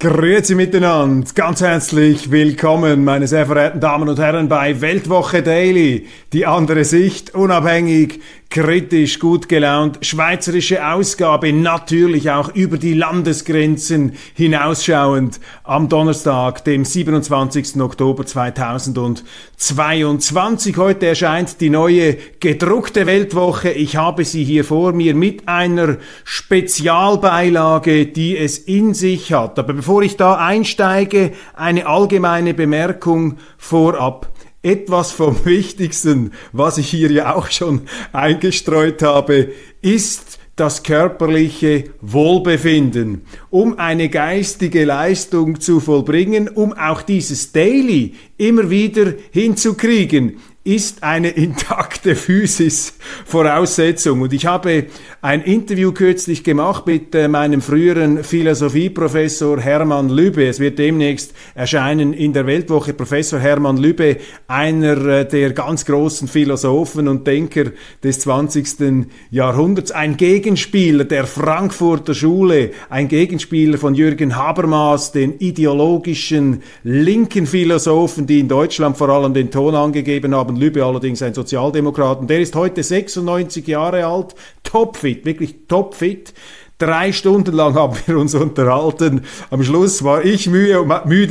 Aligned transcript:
Grüezi 0.00 0.54
miteinander, 0.54 1.28
ganz 1.34 1.60
herzlich 1.60 2.30
willkommen, 2.30 3.02
meine 3.02 3.26
sehr 3.26 3.46
verehrten 3.46 3.80
Damen 3.80 4.08
und 4.08 4.20
Herren, 4.20 4.48
bei 4.48 4.80
Weltwoche 4.80 5.42
Daily. 5.42 6.06
Die 6.32 6.46
andere 6.46 6.84
Sicht, 6.84 7.34
unabhängig, 7.34 8.20
kritisch, 8.50 9.18
gut 9.18 9.48
gelaunt, 9.48 9.98
schweizerische 10.00 10.86
Ausgabe, 10.86 11.52
natürlich 11.52 12.30
auch 12.30 12.54
über 12.54 12.78
die 12.78 12.94
Landesgrenzen 12.94 14.12
hinausschauend, 14.34 15.38
am 15.64 15.90
Donnerstag, 15.90 16.64
dem 16.64 16.86
27. 16.86 17.78
Oktober 17.80 18.24
2022. 18.24 20.78
Heute 20.78 21.08
erscheint 21.08 21.60
die 21.60 21.68
neue 21.68 22.16
gedruckte 22.40 23.04
Weltwoche. 23.06 23.68
Ich 23.70 23.96
habe 23.96 24.24
sie 24.24 24.44
hier 24.44 24.64
vor 24.64 24.92
mir 24.92 25.14
mit 25.14 25.46
einer 25.46 25.98
Spezialbeilage, 26.24 28.06
die 28.06 28.38
es 28.38 28.56
in 28.56 28.94
sich 28.94 29.34
hat. 29.34 29.58
Aber 29.58 29.74
bevor 29.74 30.00
ich 30.02 30.16
da 30.16 30.36
einsteige, 30.36 31.32
eine 31.54 31.86
allgemeine 31.86 32.54
Bemerkung 32.54 33.36
vorab 33.58 34.30
etwas 34.62 35.12
vom 35.12 35.36
Wichtigsten, 35.44 36.32
was 36.52 36.78
ich 36.78 36.88
hier 36.88 37.10
ja 37.10 37.34
auch 37.34 37.50
schon 37.50 37.82
eingestreut 38.12 39.02
habe, 39.02 39.52
ist 39.82 40.38
das 40.56 40.82
körperliche 40.82 41.84
Wohlbefinden, 42.00 43.22
um 43.48 43.78
eine 43.78 44.08
geistige 44.08 44.84
Leistung 44.84 45.60
zu 45.60 45.78
vollbringen, 45.78 46.48
um 46.48 46.72
auch 46.72 47.02
dieses 47.02 47.52
Daily 47.52 48.14
immer 48.38 48.68
wieder 48.68 49.14
hinzukriegen 49.30 50.38
ist 50.64 51.02
eine 51.02 51.30
intakte 51.30 52.14
Physis 52.14 52.94
Voraussetzung. 53.24 54.20
Und 54.20 54.32
ich 54.34 54.44
habe 54.44 54.86
ein 55.22 55.40
Interview 55.40 55.92
kürzlich 55.92 56.44
gemacht 56.44 56.86
mit 56.86 57.14
äh, 57.14 57.26
meinem 57.26 57.62
früheren 57.62 58.22
Philosophieprofessor 58.22 59.60
Hermann 59.60 60.10
Lübbe. 60.10 60.46
Es 60.46 60.60
wird 60.60 60.78
demnächst 60.78 61.32
erscheinen 61.54 62.12
in 62.12 62.34
der 62.34 62.46
Weltwoche. 62.46 62.92
Professor 62.92 63.38
Hermann 63.38 63.78
Lübbe, 63.78 64.18
einer 64.46 65.06
äh, 65.06 65.28
der 65.28 65.52
ganz 65.52 65.86
großen 65.86 66.28
Philosophen 66.28 67.08
und 67.08 67.26
Denker 67.26 67.72
des 68.02 68.20
20. 68.20 69.06
Jahrhunderts, 69.30 69.90
ein 69.92 70.18
Gegenspieler 70.18 71.04
der 71.04 71.26
Frankfurter 71.26 72.14
Schule, 72.14 72.72
ein 72.90 73.08
Gegenspieler 73.08 73.78
von 73.78 73.94
Jürgen 73.94 74.36
Habermas, 74.36 75.12
den 75.12 75.38
ideologischen 75.38 76.62
linken 76.84 77.46
Philosophen, 77.46 78.26
die 78.26 78.40
in 78.40 78.48
Deutschland 78.48 78.98
vor 78.98 79.08
allem 79.08 79.32
den 79.32 79.50
Ton 79.50 79.74
angegeben 79.74 80.34
haben 80.34 80.57
Lübbe 80.58 80.84
allerdings 80.84 81.22
ein 81.22 81.34
Sozialdemokrat. 81.34 82.20
Und 82.20 82.30
der 82.30 82.40
ist 82.40 82.54
heute 82.54 82.82
96 82.82 83.66
Jahre 83.66 84.06
alt, 84.06 84.34
topfit, 84.62 85.24
wirklich 85.24 85.66
topfit. 85.68 86.34
Drei 86.80 87.10
Stunden 87.10 87.56
lang 87.56 87.74
haben 87.74 87.96
wir 88.06 88.16
uns 88.16 88.36
unterhalten. 88.36 89.22
Am 89.50 89.64
Schluss 89.64 90.04
war 90.04 90.24
ich 90.24 90.48
müde, 90.48 90.80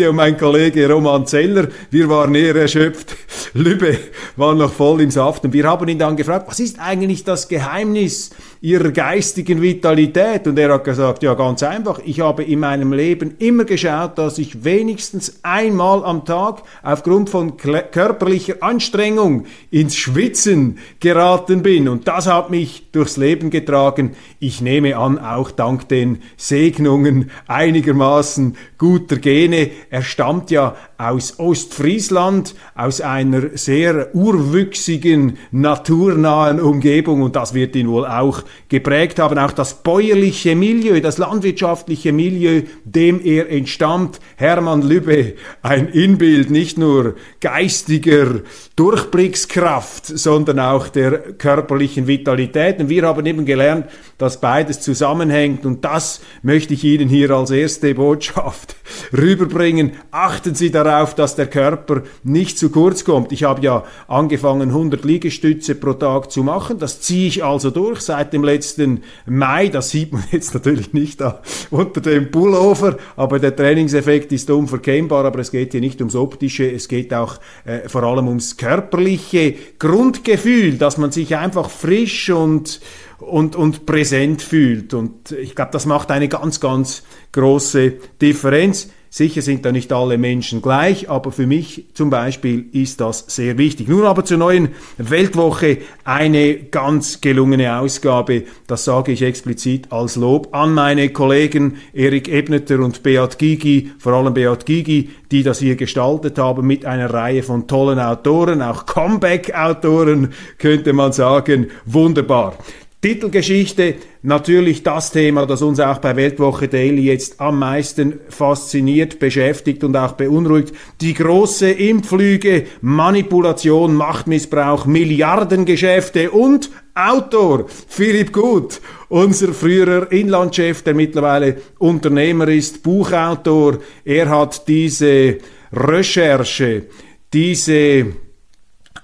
und 0.09 0.15
mein 0.17 0.37
Kollege 0.37 0.91
Roman 0.91 1.25
Zeller. 1.25 1.69
Wir 1.89 2.09
waren 2.09 2.35
eher 2.35 2.53
erschöpft. 2.53 3.15
Lübbe 3.53 3.97
war 4.35 4.53
noch 4.55 4.73
voll 4.73 4.99
im 4.99 5.09
Saft. 5.09 5.45
Und 5.45 5.53
wir 5.53 5.63
haben 5.63 5.87
ihn 5.87 5.99
dann 5.99 6.17
gefragt, 6.17 6.49
was 6.49 6.59
ist 6.59 6.79
eigentlich 6.81 7.23
das 7.23 7.47
Geheimnis 7.47 8.31
ihrer 8.59 8.91
geistigen 8.91 9.61
Vitalität? 9.61 10.47
Und 10.47 10.59
er 10.59 10.73
hat 10.73 10.83
gesagt, 10.83 11.23
ja, 11.23 11.33
ganz 11.33 11.63
einfach. 11.63 11.99
Ich 12.03 12.19
habe 12.19 12.43
in 12.43 12.59
meinem 12.59 12.91
Leben 12.91 13.35
immer 13.39 13.63
geschaut, 13.63 14.17
dass 14.17 14.39
ich 14.39 14.65
wenigstens 14.65 15.39
einmal 15.43 16.03
am 16.03 16.25
Tag 16.25 16.63
aufgrund 16.83 17.29
von 17.29 17.55
körperlicher 17.55 18.55
Anstrengung 18.59 19.45
ins 19.71 19.95
Schwitzen 19.95 20.79
geraten 20.99 21.63
bin. 21.63 21.87
Und 21.87 22.05
das 22.09 22.27
hat 22.27 22.49
mich 22.49 22.91
durchs 22.91 23.15
Leben 23.15 23.49
getragen. 23.49 24.17
Ich 24.39 24.59
nehme 24.59 24.97
an, 24.97 25.17
auch 25.37 25.51
dank 25.51 25.87
den 25.87 26.21
Segnungen 26.35 27.31
einigermaßen 27.47 28.57
guter 28.77 29.17
Gene. 29.17 29.69
Er 29.89 30.01
stammt 30.01 30.51
ja 30.51 30.75
aus 30.97 31.39
Ostfriesland, 31.39 32.55
aus 32.75 33.01
einer 33.01 33.55
sehr 33.55 34.15
urwüchsigen, 34.15 35.37
naturnahen 35.51 36.59
Umgebung 36.59 37.21
und 37.21 37.35
das 37.35 37.53
wird 37.53 37.75
ihn 37.75 37.87
wohl 37.87 38.05
auch 38.05 38.43
geprägt 38.67 39.19
haben. 39.19 39.37
Auch 39.37 39.51
das 39.51 39.83
bäuerliche 39.83 40.55
Milieu, 40.55 40.99
das 40.99 41.19
landwirtschaftliche 41.19 42.11
Milieu, 42.11 42.63
dem 42.83 43.23
er 43.23 43.49
entstammt. 43.49 44.19
Hermann 44.37 44.81
Lübbe, 44.81 45.35
ein 45.61 45.87
Inbild 45.89 46.49
nicht 46.49 46.77
nur 46.77 47.15
geistiger 47.41 48.41
Durchblickskraft, 48.75 50.05
sondern 50.05 50.59
auch 50.59 50.87
der 50.87 51.19
körperlichen 51.33 52.07
Vitalität. 52.07 52.79
Und 52.79 52.89
wir 52.89 53.03
haben 53.03 53.25
eben 53.25 53.45
gelernt, 53.45 53.87
dass 54.17 54.41
beides 54.41 54.81
zusammenhängt 55.27 55.65
und 55.65 55.83
das 55.83 56.21
möchte 56.41 56.73
ich 56.73 56.83
Ihnen 56.83 57.09
hier 57.09 57.31
als 57.31 57.51
erste 57.51 57.93
Botschaft 57.93 58.75
rüberbringen. 59.17 59.91
Achten 60.11 60.55
Sie 60.55 60.71
darauf, 60.71 61.15
dass 61.15 61.35
der 61.35 61.47
Körper 61.47 62.03
nicht 62.23 62.57
zu 62.57 62.69
kurz 62.69 63.03
kommt. 63.03 63.31
Ich 63.31 63.43
habe 63.43 63.61
ja 63.61 63.83
angefangen, 64.07 64.69
100 64.69 65.03
Liegestütze 65.03 65.75
pro 65.75 65.93
Tag 65.93 66.31
zu 66.31 66.43
machen. 66.43 66.79
Das 66.79 67.01
ziehe 67.01 67.27
ich 67.27 67.43
also 67.43 67.69
durch 67.69 68.01
seit 68.01 68.33
dem 68.33 68.43
letzten 68.43 69.03
Mai. 69.25 69.67
Das 69.69 69.89
sieht 69.89 70.13
man 70.13 70.23
jetzt 70.31 70.53
natürlich 70.53 70.93
nicht 70.93 71.21
da 71.21 71.41
unter 71.69 72.01
dem 72.01 72.31
Pullover, 72.31 72.97
aber 73.15 73.39
der 73.39 73.55
Trainingseffekt 73.55 74.31
ist 74.31 74.49
unverkennbar. 74.49 75.25
Aber 75.25 75.39
es 75.39 75.51
geht 75.51 75.71
hier 75.71 75.81
nicht 75.81 75.99
ums 75.99 76.15
Optische, 76.15 76.69
es 76.71 76.87
geht 76.87 77.13
auch 77.13 77.39
äh, 77.65 77.87
vor 77.87 78.03
allem 78.03 78.27
ums 78.27 78.57
körperliche 78.57 79.55
Grundgefühl, 79.79 80.77
dass 80.77 80.97
man 80.97 81.11
sich 81.11 81.35
einfach 81.35 81.69
frisch 81.69 82.29
und 82.29 82.79
und, 83.19 83.55
und 83.55 83.85
präsent 83.85 84.41
fühlt. 84.41 84.93
Und 84.93 85.31
ich 85.31 85.55
glaube, 85.55 85.71
das 85.71 85.85
macht 85.85 86.11
eine 86.11 86.27
ganz, 86.27 86.59
ganz 86.59 87.03
große 87.31 87.93
Differenz. 88.21 88.89
Sicher 89.09 89.41
sind 89.41 89.65
da 89.65 89.71
nicht 89.71 89.91
alle 89.93 90.17
Menschen 90.17 90.61
gleich, 90.61 91.09
aber 91.09 91.31
für 91.31 91.47
mich 91.47 91.85
zum 91.93 92.09
Beispiel 92.09 92.65
ist 92.73 92.99
das 92.99 93.23
sehr 93.27 93.57
wichtig. 93.57 93.87
Nun 93.87 94.03
aber 94.03 94.25
zur 94.25 94.37
neuen 94.37 94.69
Weltwoche 94.97 95.77
eine 96.03 96.55
ganz 96.55 97.21
gelungene 97.21 97.79
Ausgabe. 97.79 98.43
Das 98.67 98.83
sage 98.83 99.13
ich 99.13 99.21
explizit 99.21 99.91
als 99.93 100.17
Lob 100.17 100.53
an 100.53 100.73
meine 100.73 101.09
Kollegen 101.09 101.77
Erik 101.93 102.27
Ebneter 102.27 102.79
und 102.79 103.01
Beat 103.01 103.39
Gigi, 103.39 103.91
vor 103.97 104.13
allem 104.13 104.33
Beat 104.33 104.65
Gigi, 104.65 105.09
die 105.31 105.41
das 105.41 105.59
hier 105.59 105.77
gestaltet 105.77 106.37
haben 106.37 106.67
mit 106.67 106.85
einer 106.85 107.11
Reihe 107.11 107.43
von 107.43 107.65
tollen 107.65 107.99
Autoren, 107.99 108.61
auch 108.61 108.85
Comeback-Autoren 108.85 110.33
könnte 110.57 110.91
man 110.91 111.13
sagen. 111.13 111.71
Wunderbar. 111.85 112.57
Titelgeschichte, 112.99 113.93
natürlich 114.23 114.81
das 114.81 115.11
Thema, 115.11 115.45
das 115.45 115.61
uns 115.61 115.79
auch 115.79 115.99
bei 115.99 116.15
Weltwoche 116.15 116.67
Daily 116.67 117.03
jetzt 117.03 117.39
am 117.39 117.59
meisten 117.59 118.19
fasziniert, 118.27 119.19
beschäftigt 119.19 119.83
und 119.83 119.95
auch 119.95 120.13
beunruhigt. 120.13 120.73
Die 120.99 121.13
große 121.13 121.69
Impflüge, 121.69 122.65
Manipulation, 122.81 123.93
Machtmissbrauch, 123.93 124.87
Milliardengeschäfte 124.87 126.31
und 126.31 126.71
Autor 126.95 127.67
Philipp 127.87 128.33
Gut, 128.33 128.81
unser 129.09 129.53
früherer 129.53 130.11
Inlandchef, 130.11 130.81
der 130.81 130.95
mittlerweile 130.95 131.57
Unternehmer 131.77 132.47
ist, 132.47 132.81
Buchautor. 132.81 133.77
Er 134.05 134.27
hat 134.27 134.67
diese 134.67 135.37
Recherche, 135.71 136.87
diese 137.31 138.07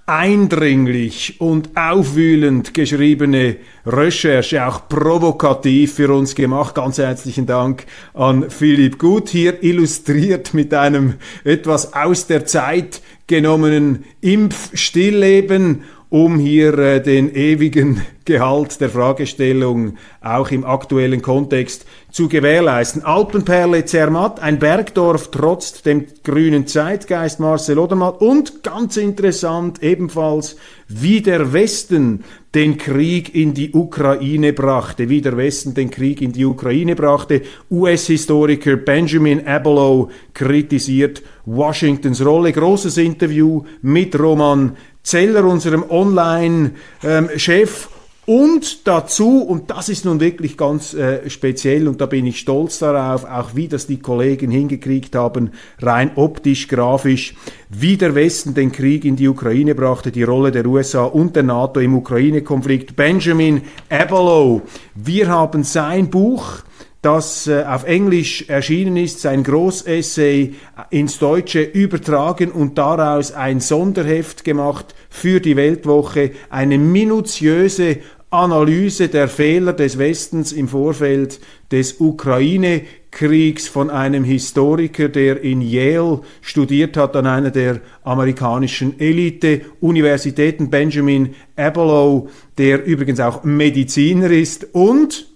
eindringlich 0.05 1.39
und 1.39 1.69
aufwühlend 1.75 2.73
geschriebene 2.73 3.55
Recherche, 3.85 4.67
auch 4.67 4.89
provokativ 4.89 5.93
für 5.93 6.13
uns 6.13 6.35
gemacht. 6.35 6.75
Ganz 6.75 6.97
herzlichen 6.97 7.45
Dank 7.45 7.85
an 8.13 8.49
Philipp 8.49 8.99
Gut, 8.99 9.29
hier 9.29 9.63
illustriert 9.63 10.53
mit 10.53 10.73
einem 10.73 11.15
etwas 11.45 11.93
aus 11.93 12.27
der 12.27 12.45
Zeit 12.45 13.01
genommenen 13.27 14.03
Impfstillleben 14.19 15.83
um 16.13 16.37
hier 16.37 16.77
äh, 16.77 17.01
den 17.01 17.33
ewigen 17.33 18.03
Gehalt 18.25 18.79
der 18.79 18.89
Fragestellung 18.89 19.97
auch 20.21 20.51
im 20.51 20.63
aktuellen 20.63 21.23
Kontext 21.23 21.85
zu 22.11 22.29
gewährleisten. 22.29 23.03
Alpenperle 23.03 23.83
Zermatt, 23.83 24.39
ein 24.39 24.59
Bergdorf 24.59 25.31
trotz 25.31 25.81
dem 25.81 26.05
grünen 26.23 26.67
Zeitgeist 26.67 27.39
Marcel 27.39 27.79
Odermatt 27.79 28.21
und 28.21 28.63
ganz 28.63 28.95
interessant 28.95 29.81
ebenfalls, 29.83 30.55
wie 30.87 31.21
der 31.21 31.51
Westen 31.51 32.23
den 32.55 32.77
Krieg 32.77 33.33
in 33.33 33.53
die 33.55 33.71
Ukraine 33.71 34.53
brachte, 34.53 35.09
wie 35.09 35.21
der 35.21 35.35
Westen 35.35 35.73
den 35.73 35.89
Krieg 35.89 36.21
in 36.21 36.31
die 36.31 36.45
Ukraine 36.45 36.95
brachte. 36.95 37.41
US-Historiker 37.71 38.77
Benjamin 38.77 39.45
Abelow 39.45 40.11
kritisiert 40.33 41.23
Washingtons 41.45 42.23
Rolle. 42.23 42.53
Großes 42.53 42.97
Interview 42.97 43.63
mit 43.81 44.17
Roman 44.17 44.77
Zeller, 45.03 45.45
unserem 45.45 45.83
Online-Chef. 45.89 47.89
Und 48.25 48.87
dazu, 48.87 49.41
und 49.41 49.69
das 49.69 49.89
ist 49.89 50.05
nun 50.05 50.21
wirklich 50.21 50.55
ganz 50.55 50.93
äh, 50.93 51.29
speziell, 51.29 51.89
und 51.89 51.99
da 51.99 52.05
bin 52.05 52.25
ich 52.25 52.39
stolz 52.39 52.79
darauf, 52.79 53.25
auch 53.25 53.53
wie 53.53 53.67
das 53.67 53.85
die 53.85 53.99
Kollegen 53.99 54.49
hingekriegt 54.49 55.13
haben, 55.13 55.51
rein 55.81 56.11
optisch, 56.15 56.69
grafisch, 56.69 57.35
wie 57.69 57.97
der 57.97 58.15
Westen 58.15 58.53
den 58.53 58.71
Krieg 58.71 59.03
in 59.03 59.17
die 59.17 59.27
Ukraine 59.27 59.75
brachte, 59.75 60.09
die 60.09 60.23
Rolle 60.23 60.51
der 60.51 60.65
USA 60.65 61.03
und 61.03 61.35
der 61.35 61.43
NATO 61.43 61.81
im 61.81 61.95
Ukraine-Konflikt. 61.95 62.95
Benjamin 62.95 63.61
Abelow, 63.89 64.61
wir 64.95 65.27
haben 65.27 65.65
sein 65.65 66.09
Buch, 66.09 66.63
das 67.03 67.47
äh, 67.47 67.63
auf 67.63 67.83
Englisch 67.83 68.45
erschienen 68.47 68.97
ist, 68.97 69.19
sein 69.19 69.43
Großessay 69.43 70.55
ins 70.89 71.19
Deutsche 71.19 71.61
übertragen 71.61 72.49
und 72.51 72.77
daraus 72.77 73.33
ein 73.33 73.59
Sonderheft 73.59 74.43
gemacht 74.43 74.95
für 75.09 75.39
die 75.41 75.57
Weltwoche, 75.57 76.31
eine 76.49 76.77
minutiöse 76.77 77.97
Analyse 78.29 79.09
der 79.09 79.27
Fehler 79.27 79.73
des 79.73 79.99
Westens 79.99 80.53
im 80.53 80.69
Vorfeld 80.69 81.41
des 81.71 81.99
Ukraine-Kriegs 81.99 83.67
von 83.67 83.89
einem 83.89 84.23
Historiker, 84.23 85.09
der 85.09 85.41
in 85.41 85.61
Yale 85.61 86.21
studiert 86.41 86.95
hat, 86.95 87.17
an 87.17 87.27
einer 87.27 87.51
der 87.51 87.81
amerikanischen 88.03 88.97
Elite-Universitäten, 88.97 90.69
Benjamin 90.69 91.35
Abelow, 91.57 92.29
der 92.57 92.85
übrigens 92.85 93.19
auch 93.19 93.43
Mediziner 93.43 94.31
ist. 94.31 94.73
Und 94.73 95.32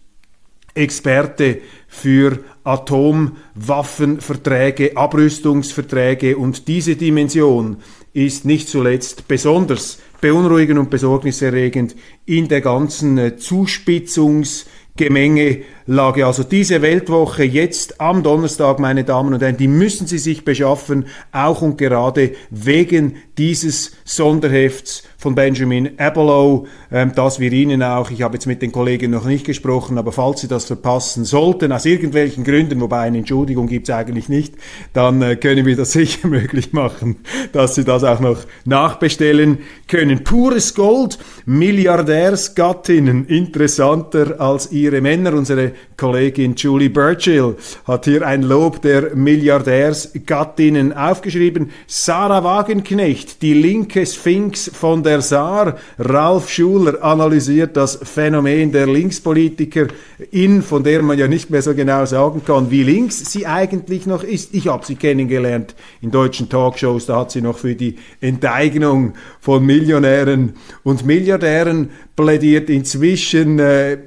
Experte 0.77 1.59
für 1.87 2.43
Atomwaffenverträge, 2.63 4.95
Abrüstungsverträge 4.95 6.37
und 6.37 6.67
diese 6.67 6.95
Dimension 6.95 7.77
ist 8.13 8.45
nicht 8.45 8.69
zuletzt 8.69 9.27
besonders 9.27 9.97
beunruhigend 10.21 10.79
und 10.79 10.89
besorgniserregend 10.89 11.95
in 12.25 12.47
der 12.47 12.61
ganzen 12.61 13.17
äh, 13.17 13.35
Zuspitzungsgemenge 13.37 15.59
Lage. 15.85 16.25
Also 16.25 16.43
diese 16.43 16.81
Weltwoche 16.81 17.43
jetzt 17.43 17.99
am 18.01 18.23
Donnerstag, 18.23 18.79
meine 18.79 19.03
Damen 19.03 19.33
und 19.33 19.41
Herren, 19.41 19.57
die 19.57 19.67
müssen 19.67 20.07
Sie 20.07 20.17
sich 20.17 20.43
beschaffen, 20.43 21.05
auch 21.31 21.61
und 21.61 21.77
gerade 21.77 22.31
wegen 22.49 23.17
dieses 23.37 23.91
Sonderhefts 24.03 25.03
von 25.17 25.33
Benjamin 25.33 25.91
Abelow, 25.97 26.67
ähm, 26.91 27.11
das 27.15 27.39
wir 27.39 27.51
Ihnen 27.51 27.81
auch, 27.81 28.11
ich 28.11 28.21
habe 28.21 28.35
jetzt 28.35 28.45
mit 28.45 28.61
den 28.61 28.71
Kollegen 28.71 29.11
noch 29.11 29.25
nicht 29.25 29.45
gesprochen, 29.45 29.97
aber 29.97 30.11
falls 30.11 30.41
Sie 30.41 30.47
das 30.47 30.65
verpassen 30.65 31.25
sollten, 31.25 31.71
aus 31.71 31.85
irgendwelchen 31.85 32.43
Gründen, 32.43 32.79
wobei 32.79 33.01
eine 33.01 33.17
Entschuldigung 33.17 33.67
gibt 33.67 33.89
es 33.89 33.95
eigentlich 33.95 34.29
nicht, 34.29 34.53
dann 34.93 35.21
äh, 35.23 35.35
können 35.35 35.65
wir 35.65 35.75
das 35.75 35.91
sicher 35.97 36.27
möglich 36.27 36.71
machen, 36.71 37.17
dass 37.51 37.73
Sie 37.75 37.83
das 37.83 38.03
auch 38.03 38.19
noch 38.19 38.45
nachbestellen 38.65 39.59
können. 39.87 40.23
Pures 40.23 40.75
Gold, 40.75 41.17
Milliardärsgattinnen, 41.45 43.25
interessanter 43.25 44.39
als 44.39 44.71
Ihre 44.71 45.01
Männer. 45.01 45.33
Unsere 45.33 45.71
Kollegin 45.97 46.53
Julie 46.55 46.91
Burchill 46.91 47.55
hat 47.85 48.05
hier 48.05 48.25
ein 48.25 48.43
Lob 48.43 48.83
der 48.83 49.15
Milliardärsgattinnen 49.15 50.93
aufgeschrieben. 50.93 51.71
Sarah 51.87 52.43
Wagenknecht, 52.43 53.41
die 53.41 53.55
linke 53.55 54.05
Sphinx 54.05 54.69
von 54.71 55.01
der 55.01 55.21
Saar. 55.21 55.77
Ralf 55.97 56.49
Schuler 56.49 57.03
analysiert 57.03 57.75
das 57.75 57.97
Phänomen 58.03 58.71
der 58.71 58.85
Linkspolitiker 58.85 59.87
in, 60.29 60.61
von 60.61 60.83
der 60.83 61.01
man 61.01 61.17
ja 61.17 61.27
nicht 61.27 61.49
mehr 61.49 61.63
so 61.63 61.73
genau 61.73 62.05
sagen 62.05 62.43
kann, 62.45 62.69
wie 62.69 62.83
links 62.83 63.31
sie 63.31 63.47
eigentlich 63.47 64.05
noch 64.05 64.23
ist. 64.23 64.53
Ich 64.53 64.67
habe 64.67 64.85
sie 64.85 64.95
kennengelernt 64.95 65.75
in 66.01 66.11
deutschen 66.11 66.47
Talkshows, 66.47 67.07
da 67.07 67.21
hat 67.21 67.31
sie 67.31 67.41
noch 67.41 67.57
für 67.57 67.73
die 67.73 67.95
Enteignung 68.21 69.13
von 69.39 69.65
Millionären 69.65 70.53
und 70.83 71.05
Milliardären 71.07 71.89
plädiert. 72.15 72.69
Inzwischen 72.69 73.57
äh, 73.57 73.97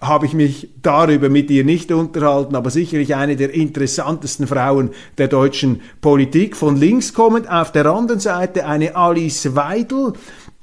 habe 0.00 0.26
ich 0.26 0.34
mich 0.34 0.70
darüber 0.82 1.28
mit 1.28 1.50
ihr 1.50 1.64
nicht 1.64 1.92
unterhalten, 1.92 2.56
aber 2.56 2.70
sicherlich 2.70 3.14
eine 3.14 3.36
der 3.36 3.54
interessantesten 3.54 4.46
Frauen 4.46 4.90
der 5.18 5.28
deutschen 5.28 5.80
Politik. 6.00 6.56
Von 6.56 6.76
links 6.76 7.14
kommend 7.14 7.48
auf 7.48 7.72
der 7.72 7.86
anderen 7.86 8.20
Seite 8.20 8.66
eine 8.66 8.96
Alice 8.96 9.54
Weidel, 9.54 10.14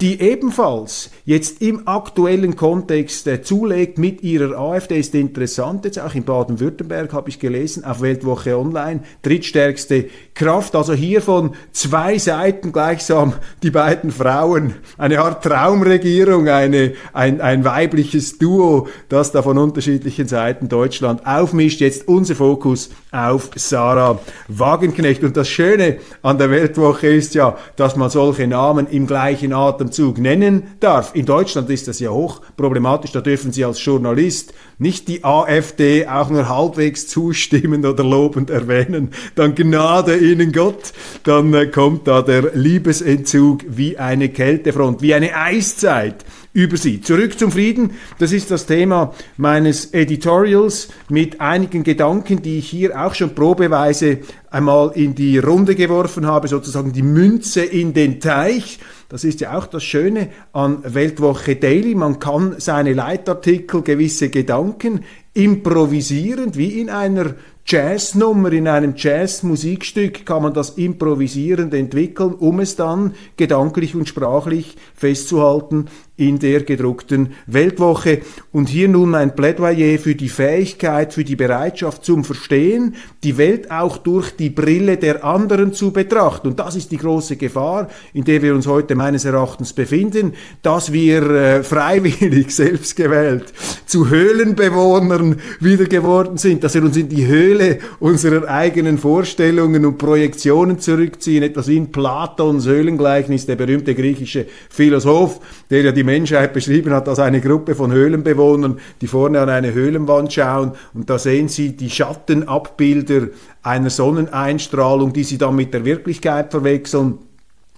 die 0.02 0.20
ebenfalls 0.20 1.10
jetzt 1.24 1.62
im 1.62 1.86
aktuellen 1.86 2.56
Kontext 2.56 3.28
äh, 3.28 3.40
zulegt 3.40 3.98
mit 3.98 4.24
ihrer 4.24 4.58
AfD, 4.58 4.98
ist 4.98 5.14
interessant. 5.14 5.84
Jetzt 5.84 6.00
auch 6.00 6.16
in 6.16 6.24
Baden-Württemberg 6.24 7.12
habe 7.12 7.28
ich 7.28 7.38
gelesen, 7.38 7.84
auf 7.84 8.00
Weltwoche 8.00 8.58
Online, 8.58 9.04
drittstärkste 9.22 10.06
Kraft. 10.34 10.74
Also 10.74 10.92
hier 10.92 11.22
von 11.22 11.54
zwei 11.70 12.18
Seiten 12.18 12.72
gleichsam 12.72 13.34
die 13.62 13.70
beiden 13.70 14.10
Frauen. 14.10 14.74
Eine 14.98 15.20
Art 15.20 15.44
Traumregierung, 15.44 16.48
eine, 16.48 16.94
ein, 17.12 17.40
ein 17.40 17.64
weibliches 17.64 18.38
Duo, 18.38 18.88
das 19.08 19.30
da 19.30 19.40
von 19.42 19.56
unterschiedlichen 19.56 20.26
Seiten 20.26 20.68
Deutschland 20.68 21.24
aufmischt. 21.24 21.80
Jetzt 21.80 22.08
unser 22.08 22.34
Fokus 22.34 22.90
auf 23.12 23.50
Sarah 23.54 24.18
Wagenknecht. 24.48 25.22
Und 25.22 25.36
das 25.36 25.48
Schöne 25.48 25.98
an 26.22 26.38
der 26.38 26.50
Weltwoche 26.50 27.06
ist 27.06 27.36
ja, 27.36 27.56
dass 27.76 27.94
man 27.94 28.10
solche 28.10 28.48
Namen 28.48 28.88
im 28.88 29.06
gleichen 29.06 29.52
Atemzug 29.92 30.18
nennen 30.18 30.62
darf. 30.80 31.14
In 31.14 31.26
Deutschland 31.26 31.68
ist 31.68 31.86
das 31.86 32.00
ja 32.00 32.10
hoch 32.10 32.40
problematisch. 32.56 33.12
Da 33.12 33.20
dürfen 33.20 33.52
Sie 33.52 33.64
als 33.64 33.84
Journalist 33.84 34.54
nicht 34.78 35.06
die 35.08 35.22
AfD 35.22 36.06
auch 36.06 36.30
nur 36.30 36.48
halbwegs 36.48 37.06
zustimmend 37.08 37.84
oder 37.84 38.02
lobend 38.02 38.48
erwähnen. 38.48 39.10
Dann 39.34 39.54
Gnade 39.54 40.16
Ihnen 40.16 40.52
Gott. 40.52 40.92
Dann 41.24 41.52
äh, 41.52 41.66
kommt 41.66 42.08
da 42.08 42.22
der 42.22 42.54
Liebesentzug 42.54 43.64
wie 43.68 43.98
eine 43.98 44.30
Kältefront, 44.30 45.02
wie 45.02 45.14
eine 45.14 45.36
Eiszeit 45.36 46.24
über 46.54 46.76
sie. 46.76 47.00
Zurück 47.00 47.38
zum 47.38 47.50
Frieden. 47.50 47.92
Das 48.18 48.32
ist 48.32 48.50
das 48.50 48.66
Thema 48.66 49.14
meines 49.36 49.92
Editorials 49.94 50.88
mit 51.08 51.40
einigen 51.40 51.82
Gedanken, 51.82 52.42
die 52.42 52.58
ich 52.58 52.68
hier 52.68 53.00
auch 53.00 53.14
schon 53.14 53.34
probeweise 53.34 54.18
einmal 54.50 54.92
in 54.94 55.14
die 55.14 55.38
Runde 55.38 55.74
geworfen 55.74 56.26
habe, 56.26 56.48
sozusagen 56.48 56.92
die 56.92 57.02
Münze 57.02 57.62
in 57.62 57.94
den 57.94 58.20
Teich. 58.20 58.80
Das 59.12 59.24
ist 59.24 59.42
ja 59.42 59.58
auch 59.58 59.66
das 59.66 59.84
Schöne 59.84 60.30
an 60.54 60.78
Weltwoche 60.84 61.56
Daily. 61.56 61.94
Man 61.94 62.18
kann 62.18 62.54
seine 62.56 62.94
Leitartikel, 62.94 63.82
gewisse 63.82 64.30
Gedanken 64.30 65.04
improvisierend, 65.34 66.56
wie 66.56 66.80
in 66.80 66.88
einer 66.88 67.34
Jazznummer, 67.66 68.50
in 68.52 68.66
einem 68.66 68.94
Jazzmusikstück 68.96 70.24
kann 70.24 70.42
man 70.42 70.54
das 70.54 70.70
improvisierend 70.70 71.74
entwickeln, 71.74 72.32
um 72.32 72.58
es 72.60 72.74
dann 72.76 73.12
gedanklich 73.36 73.94
und 73.94 74.08
sprachlich 74.08 74.76
festzuhalten 74.94 75.88
in 76.16 76.38
der 76.38 76.62
gedruckten 76.62 77.30
Weltwoche. 77.46 78.20
Und 78.52 78.68
hier 78.68 78.88
nun 78.88 79.10
mein 79.10 79.34
Plädoyer 79.34 79.98
für 79.98 80.14
die 80.14 80.28
Fähigkeit, 80.28 81.14
für 81.14 81.24
die 81.24 81.36
Bereitschaft 81.36 82.04
zum 82.04 82.22
Verstehen, 82.22 82.96
die 83.24 83.38
Welt 83.38 83.70
auch 83.70 83.96
durch 83.96 84.30
die 84.36 84.50
Brille 84.50 84.98
der 84.98 85.24
anderen 85.24 85.72
zu 85.72 85.90
betrachten. 85.90 86.48
Und 86.48 86.58
das 86.58 86.76
ist 86.76 86.92
die 86.92 86.98
große 86.98 87.36
Gefahr, 87.36 87.88
in 88.12 88.24
der 88.24 88.42
wir 88.42 88.54
uns 88.54 88.66
heute 88.66 88.94
meines 88.94 89.24
Erachtens 89.24 89.72
befinden, 89.72 90.34
dass 90.60 90.92
wir 90.92 91.30
äh, 91.30 91.62
freiwillig, 91.62 92.50
selbstgewählt, 92.54 93.52
zu 93.86 94.10
Höhlenbewohnern 94.10 95.36
wieder 95.60 95.86
geworden 95.86 96.36
sind, 96.36 96.62
dass 96.62 96.74
wir 96.74 96.82
uns 96.82 96.96
in 96.96 97.08
die 97.08 97.26
Höhle 97.26 97.78
unserer 98.00 98.48
eigenen 98.48 98.98
Vorstellungen 98.98 99.86
und 99.86 99.98
Projektionen 99.98 100.78
zurückziehen, 100.78 101.42
etwas 101.42 101.68
in 101.68 101.90
Platons 101.90 102.66
Höhlengleichnis, 102.66 103.46
der 103.46 103.56
berühmte 103.56 103.94
griechische 103.94 104.46
Philosoph, 104.68 105.40
der 105.70 105.82
ja 105.82 105.92
die 105.92 106.01
Menschheit 106.04 106.52
beschrieben 106.52 106.92
hat 106.92 107.08
als 107.08 107.18
eine 107.18 107.40
Gruppe 107.40 107.74
von 107.74 107.92
Höhlenbewohnern, 107.92 108.78
die 109.00 109.06
vorne 109.06 109.40
an 109.40 109.48
eine 109.48 109.72
Höhlenwand 109.72 110.32
schauen 110.32 110.72
und 110.94 111.10
da 111.10 111.18
sehen 111.18 111.48
sie 111.48 111.76
die 111.76 111.90
Schattenabbilder 111.90 113.28
einer 113.62 113.90
Sonneneinstrahlung, 113.90 115.12
die 115.12 115.24
sie 115.24 115.38
dann 115.38 115.56
mit 115.56 115.74
der 115.74 115.84
Wirklichkeit 115.84 116.50
verwechseln. 116.50 117.18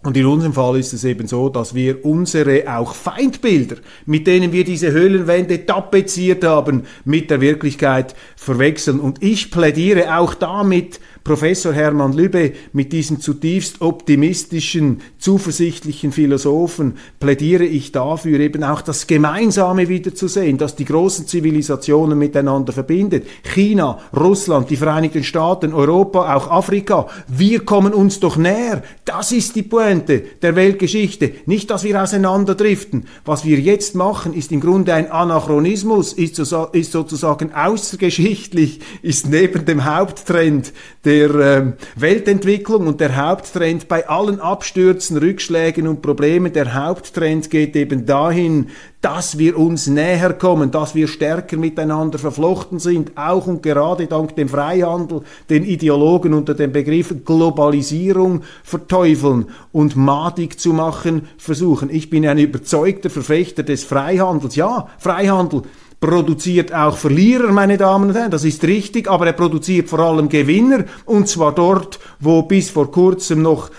Und 0.04 0.18
in 0.18 0.26
unserem 0.26 0.52
Fall 0.52 0.78
ist 0.78 0.92
es 0.92 1.02
eben 1.04 1.26
so, 1.26 1.48
dass 1.48 1.74
wir 1.74 2.04
unsere 2.04 2.64
auch 2.76 2.94
Feindbilder, 2.94 3.76
mit 4.04 4.26
denen 4.26 4.52
wir 4.52 4.62
diese 4.62 4.92
Höhlenwände 4.92 5.64
tapeziert 5.64 6.44
haben, 6.44 6.82
mit 7.06 7.30
der 7.30 7.40
Wirklichkeit 7.40 8.14
verwechseln. 8.36 9.00
Und 9.00 9.22
ich 9.22 9.50
plädiere 9.50 10.18
auch 10.18 10.34
damit 10.34 11.00
Professor 11.24 11.72
Hermann 11.72 12.12
Lübbe 12.12 12.52
mit 12.74 12.92
diesem 12.92 13.18
zutiefst 13.18 13.80
optimistischen, 13.80 15.00
zuversichtlichen 15.16 16.12
Philosophen 16.12 16.98
plädiere 17.18 17.64
ich 17.64 17.92
dafür, 17.92 18.40
eben 18.40 18.62
auch 18.62 18.82
das 18.82 19.06
Gemeinsame 19.06 19.88
wiederzusehen, 19.88 20.58
das 20.58 20.76
die 20.76 20.84
großen 20.84 21.26
Zivilisationen 21.26 22.18
miteinander 22.18 22.74
verbindet. 22.74 23.26
China, 23.42 24.00
Russland, 24.14 24.68
die 24.68 24.76
Vereinigten 24.76 25.24
Staaten, 25.24 25.72
Europa, 25.72 26.34
auch 26.34 26.50
Afrika. 26.50 27.06
Wir 27.26 27.64
kommen 27.64 27.94
uns 27.94 28.20
doch 28.20 28.36
näher. 28.36 28.82
Das 29.06 29.32
ist 29.32 29.56
die 29.56 29.62
Pointe 29.62 30.24
der 30.42 30.56
Weltgeschichte. 30.56 31.32
Nicht, 31.46 31.70
dass 31.70 31.84
wir 31.84 32.02
auseinanderdriften. 32.02 33.06
Was 33.24 33.46
wir 33.46 33.58
jetzt 33.60 33.94
machen, 33.94 34.34
ist 34.34 34.52
im 34.52 34.60
Grunde 34.60 34.92
ein 34.92 35.10
Anachronismus, 35.10 36.12
ist, 36.12 36.38
ist 36.38 36.92
sozusagen 36.92 37.54
außergeschichtlich, 37.54 38.80
ist 39.00 39.26
neben 39.30 39.64
dem 39.64 39.86
Haupttrend 39.86 40.74
der 41.06 41.13
äh, 41.22 41.72
Weltentwicklung 41.96 42.86
und 42.86 43.00
der 43.00 43.16
Haupttrend 43.16 43.88
bei 43.88 44.08
allen 44.08 44.40
Abstürzen, 44.40 45.16
Rückschlägen 45.16 45.86
und 45.88 46.02
Problemen, 46.02 46.52
der 46.52 46.74
Haupttrend 46.74 47.50
geht 47.50 47.76
eben 47.76 48.06
dahin, 48.06 48.68
dass 49.04 49.36
wir 49.36 49.58
uns 49.58 49.86
näher 49.86 50.32
kommen, 50.32 50.70
dass 50.70 50.94
wir 50.94 51.08
stärker 51.08 51.58
miteinander 51.58 52.18
verflochten 52.18 52.78
sind, 52.78 53.12
auch 53.16 53.46
und 53.46 53.62
gerade 53.62 54.06
dank 54.06 54.34
dem 54.34 54.48
Freihandel, 54.48 55.20
den 55.50 55.62
Ideologen 55.62 56.32
unter 56.32 56.54
dem 56.54 56.72
Begriff 56.72 57.14
Globalisierung 57.22 58.42
verteufeln 58.62 59.46
und 59.72 59.94
madig 59.94 60.58
zu 60.58 60.72
machen 60.72 61.28
versuchen. 61.36 61.90
Ich 61.90 62.08
bin 62.08 62.26
ein 62.26 62.38
überzeugter 62.38 63.10
Verfechter 63.10 63.62
des 63.62 63.84
Freihandels. 63.84 64.56
Ja, 64.56 64.88
Freihandel 64.98 65.64
produziert 66.06 66.72
auch 66.72 66.96
Verlierer, 66.96 67.50
meine 67.52 67.76
Damen 67.78 68.10
und 68.10 68.16
Herren, 68.16 68.30
das 68.30 68.44
ist 68.44 68.62
richtig, 68.64 69.08
aber 69.08 69.26
er 69.26 69.32
produziert 69.32 69.88
vor 69.88 70.00
allem 70.00 70.28
Gewinner, 70.28 70.84
und 71.06 71.28
zwar 71.28 71.54
dort, 71.54 71.98
wo 72.20 72.42
bis 72.42 72.70
vor 72.70 72.90
kurzem 72.90 73.42
noch 73.42 73.70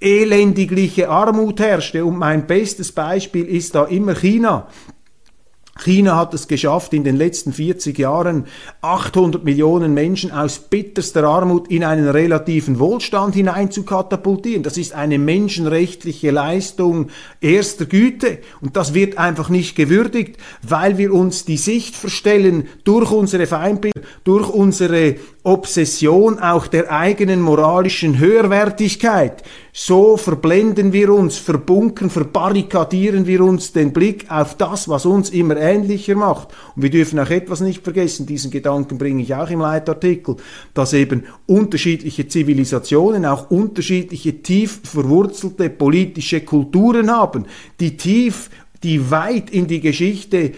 elendigliche 0.00 1.08
Armut 1.08 1.60
herrschte. 1.60 2.04
Und 2.04 2.18
mein 2.18 2.46
bestes 2.46 2.92
Beispiel 2.92 3.46
ist 3.46 3.74
da 3.74 3.84
immer 3.84 4.14
China. 4.14 4.68
China 5.76 6.16
hat 6.16 6.32
es 6.34 6.46
geschafft, 6.46 6.92
in 6.94 7.02
den 7.02 7.16
letzten 7.16 7.52
40 7.52 7.98
Jahren 7.98 8.46
800 8.80 9.42
Millionen 9.44 9.92
Menschen 9.92 10.30
aus 10.30 10.58
bitterster 10.58 11.24
Armut 11.24 11.68
in 11.68 11.82
einen 11.82 12.08
relativen 12.08 12.78
Wohlstand 12.78 13.34
hinein 13.34 13.72
zu 13.72 13.82
katapultieren. 13.82 14.62
Das 14.62 14.78
ist 14.78 14.94
eine 14.94 15.18
menschenrechtliche 15.18 16.30
Leistung 16.30 17.08
erster 17.40 17.86
Güte 17.86 18.38
und 18.60 18.76
das 18.76 18.94
wird 18.94 19.18
einfach 19.18 19.48
nicht 19.48 19.74
gewürdigt, 19.74 20.36
weil 20.62 20.96
wir 20.96 21.12
uns 21.12 21.44
die 21.44 21.56
Sicht 21.56 21.96
verstellen 21.96 22.68
durch 22.84 23.10
unsere 23.10 23.46
Feindbilder, 23.46 24.02
durch 24.22 24.48
unsere 24.48 25.16
Obsession 25.46 26.38
auch 26.38 26.66
der 26.66 26.90
eigenen 26.90 27.42
moralischen 27.42 28.18
Höherwertigkeit. 28.18 29.42
So 29.74 30.16
verblenden 30.16 30.94
wir 30.94 31.12
uns, 31.12 31.36
verbunkern, 31.36 32.08
verbarrikadieren 32.08 33.26
wir 33.26 33.42
uns 33.42 33.72
den 33.72 33.92
Blick 33.92 34.30
auf 34.30 34.56
das, 34.56 34.88
was 34.88 35.04
uns 35.04 35.28
immer 35.28 35.58
ähnlicher 35.58 36.14
macht. 36.14 36.48
Und 36.74 36.82
wir 36.82 36.90
dürfen 36.90 37.18
auch 37.18 37.28
etwas 37.28 37.60
nicht 37.60 37.84
vergessen, 37.84 38.24
diesen 38.24 38.50
Gedanken 38.50 38.96
bringe 38.96 39.22
ich 39.22 39.34
auch 39.34 39.50
im 39.50 39.60
Leitartikel, 39.60 40.36
dass 40.72 40.94
eben 40.94 41.24
unterschiedliche 41.46 42.26
Zivilisationen 42.26 43.26
auch 43.26 43.50
unterschiedliche 43.50 44.40
tief 44.40 44.80
verwurzelte 44.82 45.68
politische 45.68 46.40
Kulturen 46.40 47.10
haben, 47.10 47.44
die 47.80 47.98
tief 47.98 48.48
die 48.82 49.10
weit 49.10 49.50
in 49.50 49.66
die 49.66 49.80
Geschichte 49.80 50.52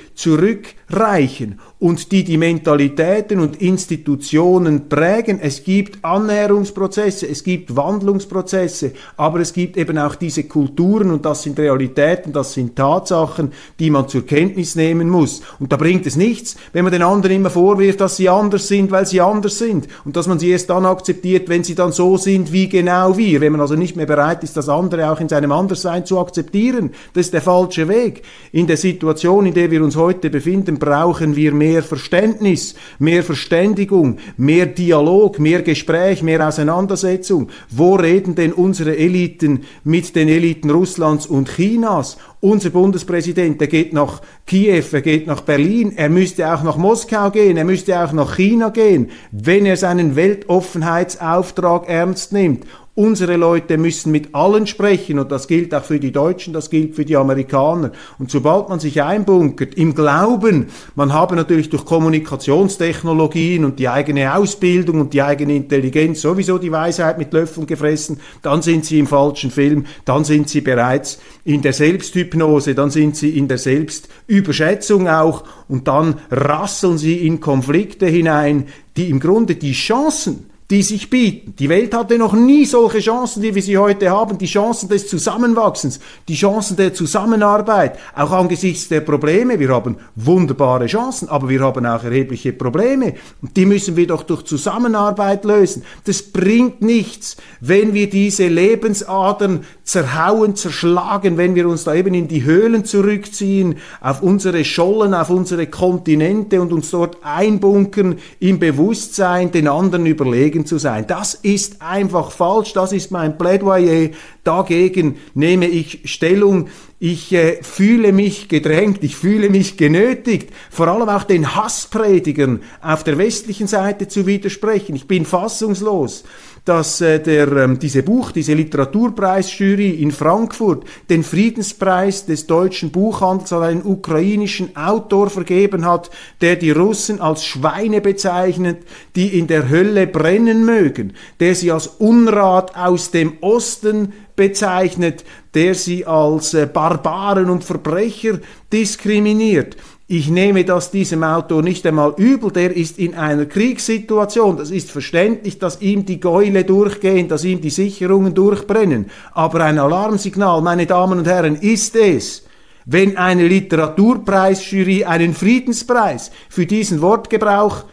zurückreichen 0.86 1.60
und 1.78 2.10
die 2.10 2.24
die 2.24 2.38
Mentalitäten 2.38 3.38
und 3.38 3.60
Institutionen 3.60 4.88
prägen. 4.88 5.38
Es 5.40 5.62
gibt 5.62 6.02
Annäherungsprozesse, 6.02 7.28
es 7.28 7.44
gibt 7.44 7.76
Wandlungsprozesse, 7.76 8.92
aber 9.16 9.40
es 9.40 9.52
gibt 9.52 9.76
eben 9.76 9.98
auch 9.98 10.14
diese 10.14 10.44
Kulturen 10.44 11.10
und 11.10 11.26
das 11.26 11.42
sind 11.42 11.58
Realitäten, 11.58 12.32
das 12.32 12.54
sind 12.54 12.76
Tatsachen, 12.76 13.52
die 13.78 13.90
man 13.90 14.08
zur 14.08 14.24
Kenntnis 14.24 14.74
nehmen 14.74 15.10
muss. 15.10 15.42
Und 15.60 15.70
da 15.70 15.76
bringt 15.76 16.06
es 16.06 16.16
nichts, 16.16 16.56
wenn 16.72 16.84
man 16.84 16.92
den 16.92 17.02
anderen 17.02 17.36
immer 17.36 17.50
vorwirft, 17.50 18.00
dass 18.00 18.16
sie 18.16 18.28
anders 18.28 18.68
sind, 18.68 18.90
weil 18.90 19.06
sie 19.06 19.20
anders 19.20 19.58
sind 19.58 19.86
und 20.06 20.16
dass 20.16 20.26
man 20.26 20.38
sie 20.38 20.50
erst 20.50 20.70
dann 20.70 20.86
akzeptiert, 20.86 21.48
wenn 21.50 21.62
sie 21.62 21.74
dann 21.74 21.92
so 21.92 22.16
sind 22.16 22.52
wie 22.52 22.68
genau 22.68 23.18
wir. 23.18 23.42
Wenn 23.42 23.52
man 23.52 23.60
also 23.60 23.74
nicht 23.74 23.96
mehr 23.96 24.06
bereit 24.06 24.42
ist, 24.42 24.56
das 24.56 24.70
andere 24.70 25.10
auch 25.10 25.20
in 25.20 25.28
seinem 25.28 25.52
Anderssein 25.52 26.06
zu 26.06 26.18
akzeptieren, 26.18 26.92
das 27.12 27.26
ist 27.26 27.34
der 27.34 27.42
falsche 27.42 27.86
Weg. 27.88 28.22
In 28.52 28.66
der 28.66 28.78
Situation, 28.78 29.44
in 29.44 29.52
der 29.52 29.70
wir 29.70 29.84
uns 29.84 29.96
heute 29.96 30.30
befinden, 30.30 30.75
brauchen 30.78 31.36
wir 31.36 31.52
mehr 31.52 31.66
mehr 31.66 31.82
Verständnis, 31.82 32.74
mehr 32.98 33.22
Verständigung, 33.22 34.18
mehr 34.36 34.66
Dialog, 34.66 35.38
mehr 35.38 35.62
Gespräch, 35.62 36.22
mehr 36.22 36.46
Auseinandersetzung. 36.46 37.48
Wo 37.70 37.96
reden 37.96 38.34
denn 38.34 38.52
unsere 38.52 38.96
Eliten 38.96 39.64
mit 39.84 40.14
den 40.14 40.28
Eliten 40.28 40.70
Russlands 40.70 41.26
und 41.26 41.50
Chinas? 41.50 42.16
Unser 42.40 42.70
Bundespräsident, 42.70 43.60
der 43.60 43.68
geht 43.68 43.92
nach 43.92 44.22
Kiew, 44.46 44.84
er 44.92 45.02
geht 45.02 45.26
nach 45.26 45.40
Berlin, 45.40 45.92
er 45.96 46.08
müsste 46.08 46.54
auch 46.54 46.62
nach 46.62 46.76
Moskau 46.76 47.30
gehen, 47.30 47.56
er 47.56 47.64
müsste 47.64 48.00
auch 48.00 48.12
nach 48.12 48.36
China 48.36 48.68
gehen, 48.68 49.10
wenn 49.32 49.66
er 49.66 49.76
seinen 49.76 50.14
Weltoffenheitsauftrag 50.14 51.88
ernst 51.88 52.32
nimmt. 52.32 52.64
Unsere 52.98 53.36
Leute 53.36 53.76
müssen 53.76 54.10
mit 54.10 54.34
allen 54.34 54.66
sprechen 54.66 55.18
und 55.18 55.30
das 55.30 55.48
gilt 55.48 55.74
auch 55.74 55.84
für 55.84 56.00
die 56.00 56.12
Deutschen, 56.12 56.54
das 56.54 56.70
gilt 56.70 56.94
für 56.94 57.04
die 57.04 57.18
Amerikaner. 57.18 57.92
Und 58.18 58.30
sobald 58.30 58.70
man 58.70 58.80
sich 58.80 59.02
einbunkert, 59.02 59.74
im 59.74 59.94
Glauben, 59.94 60.68
man 60.94 61.12
habe 61.12 61.36
natürlich 61.36 61.68
durch 61.68 61.84
Kommunikationstechnologien 61.84 63.66
und 63.66 63.78
die 63.78 63.90
eigene 63.90 64.34
Ausbildung 64.34 65.02
und 65.02 65.12
die 65.12 65.20
eigene 65.20 65.56
Intelligenz 65.56 66.22
sowieso 66.22 66.56
die 66.56 66.72
Weisheit 66.72 67.18
mit 67.18 67.34
Löffeln 67.34 67.66
gefressen, 67.66 68.18
dann 68.40 68.62
sind 68.62 68.86
sie 68.86 68.98
im 68.98 69.06
falschen 69.06 69.50
Film, 69.50 69.84
dann 70.06 70.24
sind 70.24 70.48
sie 70.48 70.62
bereits 70.62 71.18
in 71.44 71.60
der 71.60 71.74
Selbsthypnose, 71.74 72.74
dann 72.74 72.88
sind 72.88 73.14
sie 73.14 73.36
in 73.36 73.46
der 73.46 73.58
Selbstüberschätzung 73.58 75.06
auch 75.06 75.44
und 75.68 75.86
dann 75.86 76.14
rasseln 76.30 76.96
sie 76.96 77.26
in 77.26 77.40
Konflikte 77.40 78.06
hinein, 78.06 78.68
die 78.96 79.10
im 79.10 79.20
Grunde 79.20 79.56
die 79.56 79.72
Chancen, 79.72 80.46
die 80.70 80.82
sich 80.82 81.10
bieten. 81.10 81.54
Die 81.56 81.68
Welt 81.68 81.94
hatte 81.94 82.18
noch 82.18 82.32
nie 82.32 82.64
solche 82.64 82.98
Chancen, 82.98 83.42
wie 83.42 83.54
wir 83.54 83.62
sie 83.62 83.78
heute 83.78 84.10
haben. 84.10 84.36
Die 84.36 84.46
Chancen 84.46 84.88
des 84.88 85.08
Zusammenwachsens, 85.08 86.00
die 86.26 86.34
Chancen 86.34 86.76
der 86.76 86.92
Zusammenarbeit, 86.92 87.98
auch 88.16 88.32
angesichts 88.32 88.88
der 88.88 89.00
Probleme. 89.00 89.60
Wir 89.60 89.68
haben 89.68 89.96
wunderbare 90.16 90.86
Chancen, 90.86 91.28
aber 91.28 91.48
wir 91.48 91.60
haben 91.60 91.86
auch 91.86 92.02
erhebliche 92.02 92.52
Probleme. 92.52 93.14
Und 93.42 93.56
die 93.56 93.66
müssen 93.66 93.94
wir 93.96 94.08
doch 94.08 94.24
durch 94.24 94.42
Zusammenarbeit 94.42 95.44
lösen. 95.44 95.84
Das 96.04 96.22
bringt 96.22 96.82
nichts, 96.82 97.36
wenn 97.60 97.94
wir 97.94 98.10
diese 98.10 98.48
Lebensadern 98.48 99.64
zerhauen, 99.86 100.56
zerschlagen, 100.56 101.38
wenn 101.38 101.54
wir 101.54 101.68
uns 101.68 101.84
da 101.84 101.94
eben 101.94 102.12
in 102.12 102.26
die 102.26 102.42
Höhlen 102.42 102.84
zurückziehen, 102.84 103.76
auf 104.00 104.20
unsere 104.20 104.64
Schollen, 104.64 105.14
auf 105.14 105.30
unsere 105.30 105.68
Kontinente 105.68 106.60
und 106.60 106.72
uns 106.72 106.90
dort 106.90 107.18
einbunkern 107.22 108.18
im 108.40 108.58
Bewusstsein, 108.58 109.52
den 109.52 109.68
anderen 109.68 110.04
überlegen 110.04 110.66
zu 110.66 110.78
sein. 110.78 111.06
Das 111.06 111.34
ist 111.34 111.80
einfach 111.80 112.32
falsch. 112.32 112.72
Das 112.72 112.92
ist 112.92 113.12
mein 113.12 113.38
Plädoyer. 113.38 114.10
Dagegen 114.42 115.18
nehme 115.34 115.68
ich 115.68 116.00
Stellung. 116.04 116.68
Ich 116.98 117.32
äh, 117.32 117.62
fühle 117.62 118.12
mich 118.12 118.48
gedrängt, 118.48 119.04
ich 119.04 119.16
fühle 119.16 119.50
mich 119.50 119.76
genötigt, 119.76 120.48
vor 120.70 120.88
allem 120.88 121.10
auch 121.10 121.24
den 121.24 121.54
Hasspredigern 121.54 122.62
auf 122.80 123.04
der 123.04 123.18
westlichen 123.18 123.66
Seite 123.66 124.08
zu 124.08 124.26
widersprechen. 124.26 124.96
Ich 124.96 125.06
bin 125.06 125.26
fassungslos 125.26 126.24
dass 126.66 127.00
äh, 127.00 127.20
der, 127.20 127.50
ähm, 127.52 127.78
diese 127.78 128.02
Buch, 128.02 128.32
diese 128.32 128.52
Literaturpreisjury 128.52 129.90
in 129.90 130.10
Frankfurt 130.10 130.84
den 131.08 131.22
Friedenspreis 131.22 132.26
des 132.26 132.48
deutschen 132.48 132.90
Buchhandels 132.90 133.52
an 133.52 133.62
einen 133.62 133.86
ukrainischen 133.86 134.76
Autor 134.76 135.30
vergeben 135.30 135.86
hat, 135.86 136.10
der 136.40 136.56
die 136.56 136.72
Russen 136.72 137.20
als 137.20 137.44
Schweine 137.44 138.00
bezeichnet, 138.00 138.78
die 139.14 139.38
in 139.38 139.46
der 139.46 139.70
Hölle 139.70 140.08
brennen 140.08 140.64
mögen, 140.64 141.12
der 141.38 141.54
sie 141.54 141.70
als 141.70 141.86
Unrat 141.86 142.76
aus 142.76 143.12
dem 143.12 143.34
Osten 143.42 144.12
bezeichnet, 144.34 145.24
der 145.54 145.76
sie 145.76 146.04
als 146.04 146.52
äh, 146.52 146.66
Barbaren 146.66 147.48
und 147.48 147.62
Verbrecher 147.62 148.40
diskriminiert. 148.72 149.76
Ich 150.08 150.28
nehme 150.28 150.64
das 150.64 150.92
diesem 150.92 151.24
Autor 151.24 151.62
nicht 151.62 151.84
einmal 151.84 152.14
übel, 152.16 152.52
der 152.52 152.76
ist 152.76 152.96
in 152.96 153.16
einer 153.16 153.46
Kriegssituation. 153.46 154.56
Das 154.56 154.70
ist 154.70 154.92
verständlich, 154.92 155.58
dass 155.58 155.80
ihm 155.80 156.06
die 156.06 156.20
Gäule 156.20 156.64
durchgehen, 156.64 157.26
dass 157.26 157.42
ihm 157.42 157.60
die 157.60 157.70
Sicherungen 157.70 158.32
durchbrennen. 158.32 159.10
Aber 159.32 159.64
ein 159.64 159.80
Alarmsignal, 159.80 160.62
meine 160.62 160.86
Damen 160.86 161.18
und 161.18 161.26
Herren, 161.26 161.56
ist 161.56 161.96
es, 161.96 162.44
wenn 162.84 163.16
eine 163.16 163.48
Literaturpreisjury 163.48 165.04
einen 165.04 165.34
Friedenspreis 165.34 166.30
für 166.48 166.66
diesen 166.66 167.00
Wortgebrauch 167.00 167.84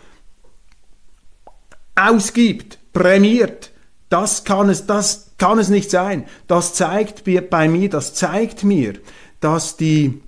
ausgibt, 1.95 2.77
prämiert. 2.93 3.71
Das 4.09 4.43
kann 4.43 4.69
es, 4.69 4.85
das 4.85 5.31
kann 5.39 5.57
es 5.57 5.69
nicht 5.69 5.89
sein. 5.89 6.25
Das 6.45 6.75
zeigt 6.75 7.23
bei 7.49 7.67
mir, 7.67 7.89
das 7.89 8.13
zeigt 8.13 8.63
mir, 8.63 8.93
dass 9.39 9.77
die 9.77 10.21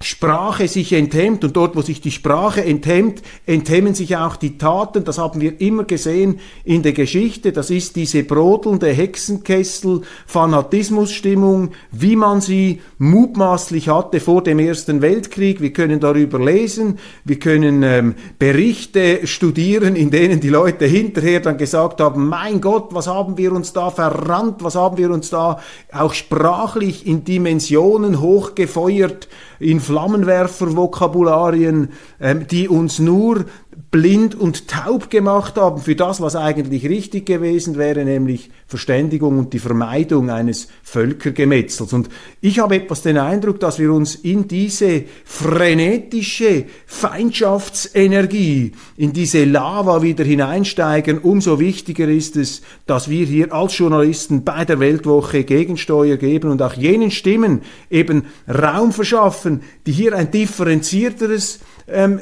Sprache 0.00 0.68
sich 0.68 0.92
enthemmt 0.92 1.42
und 1.42 1.56
dort, 1.56 1.74
wo 1.74 1.82
sich 1.82 2.00
die 2.00 2.12
Sprache 2.12 2.64
enthemmt, 2.64 3.20
enthemmen 3.46 3.94
sich 3.94 4.16
auch 4.16 4.36
die 4.36 4.56
Taten. 4.56 5.02
Das 5.02 5.18
haben 5.18 5.40
wir 5.40 5.60
immer 5.60 5.82
gesehen 5.82 6.38
in 6.62 6.84
der 6.84 6.92
Geschichte. 6.92 7.50
Das 7.50 7.70
ist 7.70 7.96
diese 7.96 8.22
brodelnde 8.22 8.90
Hexenkessel-Fanatismusstimmung, 8.90 11.72
wie 11.90 12.14
man 12.14 12.40
sie 12.40 12.80
mutmaßlich 12.98 13.88
hatte 13.88 14.20
vor 14.20 14.44
dem 14.44 14.60
Ersten 14.60 15.02
Weltkrieg. 15.02 15.60
Wir 15.60 15.72
können 15.72 15.98
darüber 15.98 16.38
lesen, 16.38 17.00
wir 17.24 17.40
können 17.40 17.82
ähm, 17.82 18.14
Berichte 18.38 19.26
studieren, 19.26 19.96
in 19.96 20.12
denen 20.12 20.38
die 20.38 20.48
Leute 20.48 20.86
hinterher 20.86 21.40
dann 21.40 21.58
gesagt 21.58 22.00
haben, 22.00 22.28
mein 22.28 22.60
Gott, 22.60 22.94
was 22.94 23.08
haben 23.08 23.36
wir 23.36 23.50
uns 23.50 23.72
da 23.72 23.90
verrannt, 23.90 24.62
was 24.62 24.76
haben 24.76 24.96
wir 24.96 25.10
uns 25.10 25.30
da 25.30 25.58
auch 25.92 26.14
sprachlich 26.14 27.04
in 27.04 27.24
Dimensionen 27.24 28.20
hochgefeuert, 28.20 29.26
in 29.58 29.80
Flammenwerfer-Vokabularien, 29.80 31.88
ähm, 32.20 32.46
die 32.46 32.68
uns 32.68 32.98
nur 32.98 33.46
blind 33.90 34.34
und 34.34 34.68
taub 34.68 35.08
gemacht 35.08 35.56
haben 35.56 35.80
für 35.80 35.94
das, 35.94 36.20
was 36.20 36.36
eigentlich 36.36 36.84
richtig 36.86 37.26
gewesen 37.26 37.78
wäre, 37.78 38.04
nämlich 38.04 38.50
Verständigung 38.66 39.38
und 39.38 39.52
die 39.52 39.60
Vermeidung 39.60 40.30
eines 40.30 40.68
Völkergemetzels. 40.82 41.92
Und 41.92 42.08
ich 42.40 42.58
habe 42.58 42.76
etwas 42.76 43.02
den 43.02 43.18
Eindruck, 43.18 43.60
dass 43.60 43.78
wir 43.78 43.92
uns 43.92 44.16
in 44.16 44.48
diese 44.48 45.04
frenetische 45.24 46.66
Feindschaftsenergie, 46.86 48.72
in 48.96 49.12
diese 49.12 49.44
Lava 49.44 50.02
wieder 50.02 50.24
hineinsteigen. 50.24 51.18
Umso 51.18 51.60
wichtiger 51.60 52.08
ist 52.08 52.36
es, 52.36 52.62
dass 52.86 53.08
wir 53.08 53.26
hier 53.26 53.52
als 53.54 53.78
Journalisten 53.78 54.44
bei 54.44 54.64
der 54.64 54.80
Weltwoche 54.80 55.44
Gegensteuer 55.44 56.16
geben 56.16 56.50
und 56.50 56.60
auch 56.62 56.74
jenen 56.74 57.10
Stimmen 57.10 57.62
eben 57.90 58.26
Raum 58.48 58.92
verschaffen, 58.92 59.62
die 59.86 59.92
hier 59.92 60.14
ein 60.14 60.30
differenzierteres 60.30 61.60
ähm, 61.86 62.20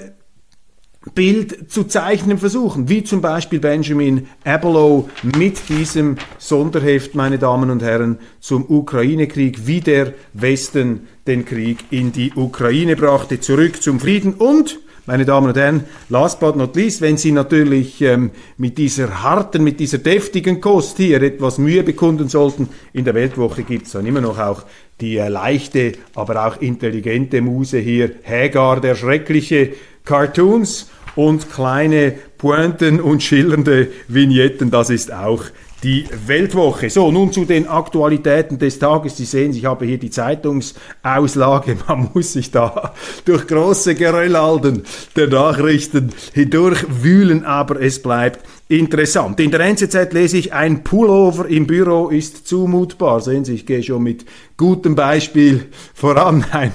Bild 1.14 1.70
zu 1.70 1.84
zeichnen 1.84 2.38
versuchen, 2.38 2.88
wie 2.88 3.04
zum 3.04 3.20
Beispiel 3.20 3.60
Benjamin 3.60 4.26
Abelow 4.44 5.08
mit 5.22 5.68
diesem 5.68 6.16
Sonderheft, 6.38 7.14
meine 7.14 7.38
Damen 7.38 7.70
und 7.70 7.82
Herren, 7.82 8.18
zum 8.40 8.64
Ukraine-Krieg, 8.68 9.66
wie 9.66 9.80
der 9.80 10.14
Westen 10.32 11.06
den 11.26 11.44
Krieg 11.44 11.78
in 11.90 12.12
die 12.12 12.32
Ukraine 12.34 12.96
brachte, 12.96 13.40
zurück 13.40 13.82
zum 13.82 14.00
Frieden 14.00 14.34
und 14.34 14.78
meine 15.06 15.24
Damen 15.24 15.46
und 15.46 15.56
Herren, 15.56 15.84
last 16.08 16.40
but 16.40 16.56
not 16.56 16.74
least, 16.74 17.00
wenn 17.00 17.16
Sie 17.16 17.30
natürlich 17.30 18.02
ähm, 18.02 18.32
mit 18.56 18.76
dieser 18.76 19.22
harten, 19.22 19.62
mit 19.62 19.78
dieser 19.78 19.98
deftigen 19.98 20.60
Kost 20.60 20.96
hier 20.96 21.22
etwas 21.22 21.58
Mühe 21.58 21.84
bekunden 21.84 22.28
sollten, 22.28 22.68
in 22.92 23.04
der 23.04 23.14
Weltwoche 23.14 23.62
gibt 23.62 23.86
es 23.86 23.92
dann 23.92 24.04
immer 24.04 24.20
noch 24.20 24.38
auch 24.38 24.64
die 25.00 25.16
äh, 25.16 25.28
leichte, 25.28 25.92
aber 26.16 26.44
auch 26.44 26.60
intelligente 26.60 27.40
Muse 27.40 27.78
hier, 27.78 28.16
Hagar, 28.24 28.80
der 28.80 28.96
schreckliche 28.96 29.74
Cartoons 30.04 30.90
und 31.16 31.50
kleine 31.50 32.14
Pointen 32.38 33.00
und 33.00 33.22
schillernde 33.22 33.88
Vignetten, 34.06 34.70
das 34.70 34.90
ist 34.90 35.12
auch 35.12 35.42
die 35.82 36.04
Weltwoche. 36.26 36.90
So, 36.90 37.12
nun 37.12 37.32
zu 37.32 37.44
den 37.44 37.68
Aktualitäten 37.68 38.58
des 38.58 38.78
Tages. 38.78 39.16
Sie 39.16 39.24
sehen, 39.24 39.52
ich 39.52 39.66
habe 39.66 39.84
hier 39.84 39.98
die 39.98 40.10
Zeitungsauslage. 40.10 41.76
Man 41.88 42.10
muss 42.14 42.32
sich 42.32 42.50
da 42.50 42.94
durch 43.24 43.46
große 43.46 43.94
Geröllalden 43.94 44.82
der 45.14 45.28
Nachrichten 45.28 46.10
hindurchwühlen, 46.32 47.44
aber 47.44 47.80
es 47.80 48.02
bleibt 48.02 48.40
interessant. 48.68 49.38
In 49.38 49.50
der 49.50 49.60
NZZ 49.60 50.12
lese 50.12 50.38
ich, 50.38 50.52
ein 50.52 50.82
Pullover 50.82 51.46
im 51.46 51.66
Büro 51.66 52.08
ist 52.08 52.48
zumutbar. 52.48 53.20
Sehen 53.20 53.44
Sie, 53.44 53.54
ich 53.54 53.66
gehe 53.66 53.82
schon 53.82 54.02
mit 54.02 54.24
gutem 54.56 54.94
Beispiel 54.96 55.66
voran. 55.94 56.44
Ein 56.50 56.72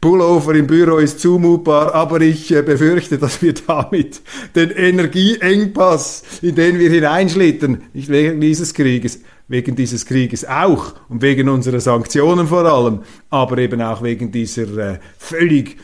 Pullover 0.00 0.54
im 0.54 0.66
Büro 0.66 0.98
ist 0.98 1.20
zumutbar, 1.20 1.94
aber 1.94 2.20
ich 2.20 2.52
äh, 2.52 2.62
befürchte, 2.62 3.18
dass 3.18 3.42
wir 3.42 3.54
damit 3.66 4.20
den 4.54 4.70
Energieengpass, 4.70 6.22
in 6.42 6.54
den 6.54 6.78
wir 6.78 6.90
hineinschlittern, 6.90 7.82
nicht 7.92 8.08
wegen 8.08 8.40
dieses 8.40 8.74
Krieges, 8.74 9.20
wegen 9.48 9.74
dieses 9.74 10.06
Krieges 10.06 10.46
auch 10.46 10.94
und 11.08 11.22
wegen 11.22 11.48
unserer 11.48 11.80
Sanktionen 11.80 12.46
vor 12.46 12.64
allem, 12.64 13.00
aber 13.30 13.58
eben 13.58 13.80
auch 13.80 14.02
wegen 14.02 14.30
dieser 14.30 14.76
äh, 14.76 14.98
völlig 15.18 15.76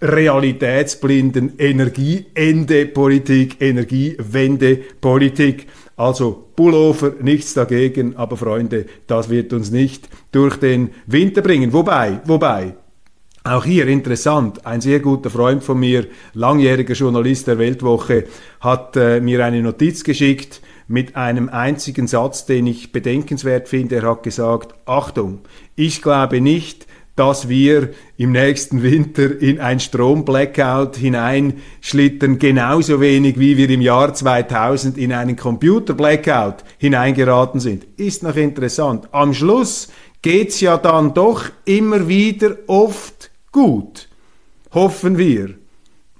realitätsblinden 0.00 1.58
Energieende-Politik, 1.58 3.60
Energiewende-Politik. 3.60 5.66
Also 5.96 6.48
Pullover, 6.56 7.12
nichts 7.22 7.54
dagegen, 7.54 8.16
aber 8.16 8.36
Freunde, 8.36 8.86
das 9.06 9.30
wird 9.30 9.52
uns 9.52 9.70
nicht 9.70 10.08
durch 10.32 10.56
den 10.56 10.90
Winter 11.06 11.40
bringen. 11.40 11.72
Wobei, 11.72 12.20
wobei, 12.24 12.74
auch 13.46 13.66
hier 13.66 13.86
interessant, 13.88 14.64
ein 14.64 14.80
sehr 14.80 15.00
guter 15.00 15.28
Freund 15.28 15.62
von 15.62 15.78
mir, 15.78 16.06
langjähriger 16.32 16.94
Journalist 16.94 17.46
der 17.46 17.58
Weltwoche, 17.58 18.24
hat 18.60 18.96
äh, 18.96 19.20
mir 19.20 19.44
eine 19.44 19.60
Notiz 19.60 20.02
geschickt 20.02 20.62
mit 20.88 21.14
einem 21.14 21.50
einzigen 21.50 22.06
Satz, 22.06 22.46
den 22.46 22.66
ich 22.66 22.90
bedenkenswert 22.90 23.68
finde. 23.68 23.96
Er 23.96 24.10
hat 24.10 24.22
gesagt, 24.22 24.74
Achtung, 24.86 25.40
ich 25.76 26.00
glaube 26.00 26.40
nicht, 26.40 26.86
dass 27.16 27.50
wir 27.50 27.90
im 28.16 28.32
nächsten 28.32 28.82
Winter 28.82 29.38
in 29.38 29.60
ein 29.60 29.78
Stromblackout 29.78 30.96
hineinschlittern, 30.96 32.38
genauso 32.38 33.02
wenig 33.02 33.38
wie 33.38 33.58
wir 33.58 33.68
im 33.68 33.82
Jahr 33.82 34.14
2000 34.14 34.96
in 34.96 35.12
einen 35.12 35.36
Computerblackout 35.36 36.64
hineingeraten 36.78 37.60
sind. 37.60 37.84
Ist 37.98 38.22
noch 38.22 38.36
interessant. 38.36 39.08
Am 39.12 39.34
Schluss 39.34 39.88
geht's 40.22 40.60
ja 40.60 40.78
dann 40.78 41.12
doch 41.12 41.44
immer 41.66 42.08
wieder 42.08 42.56
oft 42.66 43.30
gut, 43.54 44.08
hoffen 44.72 45.16
wir. 45.16 45.54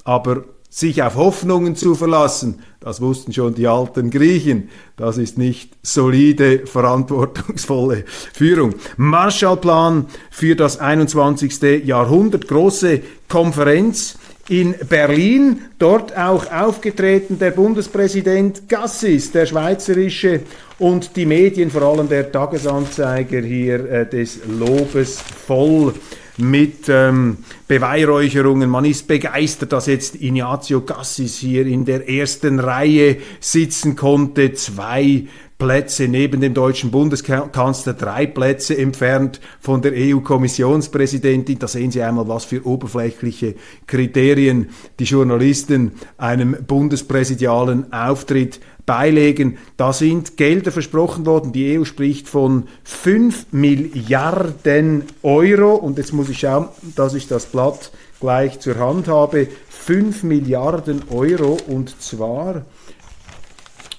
Aber 0.04 0.44
sich 0.70 1.02
auf 1.02 1.14
Hoffnungen 1.16 1.76
zu 1.76 1.94
verlassen, 1.94 2.60
das 2.80 3.00
wussten 3.00 3.32
schon 3.32 3.54
die 3.54 3.66
alten 3.66 4.10
Griechen, 4.10 4.70
das 4.96 5.18
ist 5.18 5.38
nicht 5.38 5.72
solide, 5.82 6.66
verantwortungsvolle 6.66 8.04
Führung. 8.32 8.74
Marshallplan 8.96 10.06
für 10.30 10.56
das 10.56 10.78
21. 10.78 11.84
Jahrhundert, 11.84 12.48
große 12.48 13.02
Konferenz 13.28 14.18
in 14.48 14.74
Berlin, 14.88 15.62
dort 15.78 16.16
auch 16.16 16.50
aufgetreten 16.50 17.38
der 17.38 17.52
Bundespräsident 17.52 18.68
Gassis, 18.68 19.32
der 19.32 19.46
schweizerische 19.46 20.40
und 20.78 21.16
die 21.16 21.24
Medien, 21.26 21.70
vor 21.70 21.82
allem 21.82 22.08
der 22.08 22.30
Tagesanzeiger 22.30 23.40
hier 23.40 23.90
äh, 23.90 24.08
des 24.08 24.40
Lobes 24.46 25.20
voll 25.46 25.94
mit 26.36 26.88
ähm, 26.88 27.38
Beweihräucherungen. 27.68 28.68
Man 28.68 28.84
ist 28.84 29.06
begeistert, 29.06 29.72
dass 29.72 29.86
jetzt 29.86 30.20
Ignazio 30.20 30.80
Cassis 30.80 31.38
hier 31.38 31.66
in 31.66 31.84
der 31.84 32.08
ersten 32.08 32.60
Reihe 32.60 33.18
sitzen 33.40 33.96
konnte. 33.96 34.52
Zwei 34.54 35.26
Plätze 35.58 36.08
neben 36.08 36.40
dem 36.40 36.52
deutschen 36.52 36.90
Bundeskanzler, 36.90 37.94
drei 37.94 38.26
Plätze 38.26 38.76
entfernt 38.76 39.40
von 39.60 39.82
der 39.82 39.92
EU-Kommissionspräsidentin. 39.94 41.58
Da 41.60 41.68
sehen 41.68 41.92
Sie 41.92 42.02
einmal, 42.02 42.28
was 42.28 42.44
für 42.44 42.66
oberflächliche 42.66 43.54
Kriterien 43.86 44.70
die 44.98 45.04
Journalisten 45.04 45.92
einem 46.18 46.56
bundespräsidialen 46.66 47.92
Auftritt 47.92 48.60
beilegen. 48.86 49.58
Da 49.76 49.92
sind 49.92 50.36
Gelder 50.36 50.72
versprochen 50.72 51.26
worden. 51.26 51.52
Die 51.52 51.78
EU 51.78 51.84
spricht 51.84 52.28
von 52.28 52.64
5 52.84 53.46
Milliarden 53.52 55.04
Euro. 55.22 55.74
Und 55.74 55.98
jetzt 55.98 56.12
muss 56.12 56.28
ich 56.28 56.40
schauen, 56.40 56.68
dass 56.96 57.14
ich 57.14 57.28
das 57.28 57.46
Blatt 57.46 57.90
gleich 58.20 58.60
zur 58.60 58.78
Hand 58.78 59.08
habe. 59.08 59.48
5 59.68 60.22
Milliarden 60.22 61.02
Euro 61.10 61.58
und 61.66 62.00
zwar 62.00 62.64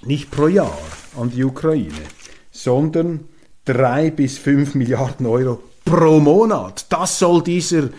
nicht 0.04 0.32
pro 0.32 0.48
Jahr 0.48 0.78
an 1.20 1.30
die 1.30 1.44
Ukraine, 1.44 1.94
sondern 2.52 3.22
3 3.66 4.12
bis 4.12 4.38
5 4.38 4.76
Milliarden 4.76 5.26
Euro 5.26 5.62
pro 5.84 6.20
Monat. 6.20 6.88
Das 6.90 7.20
soll 7.20 7.44
dieser 7.44 7.90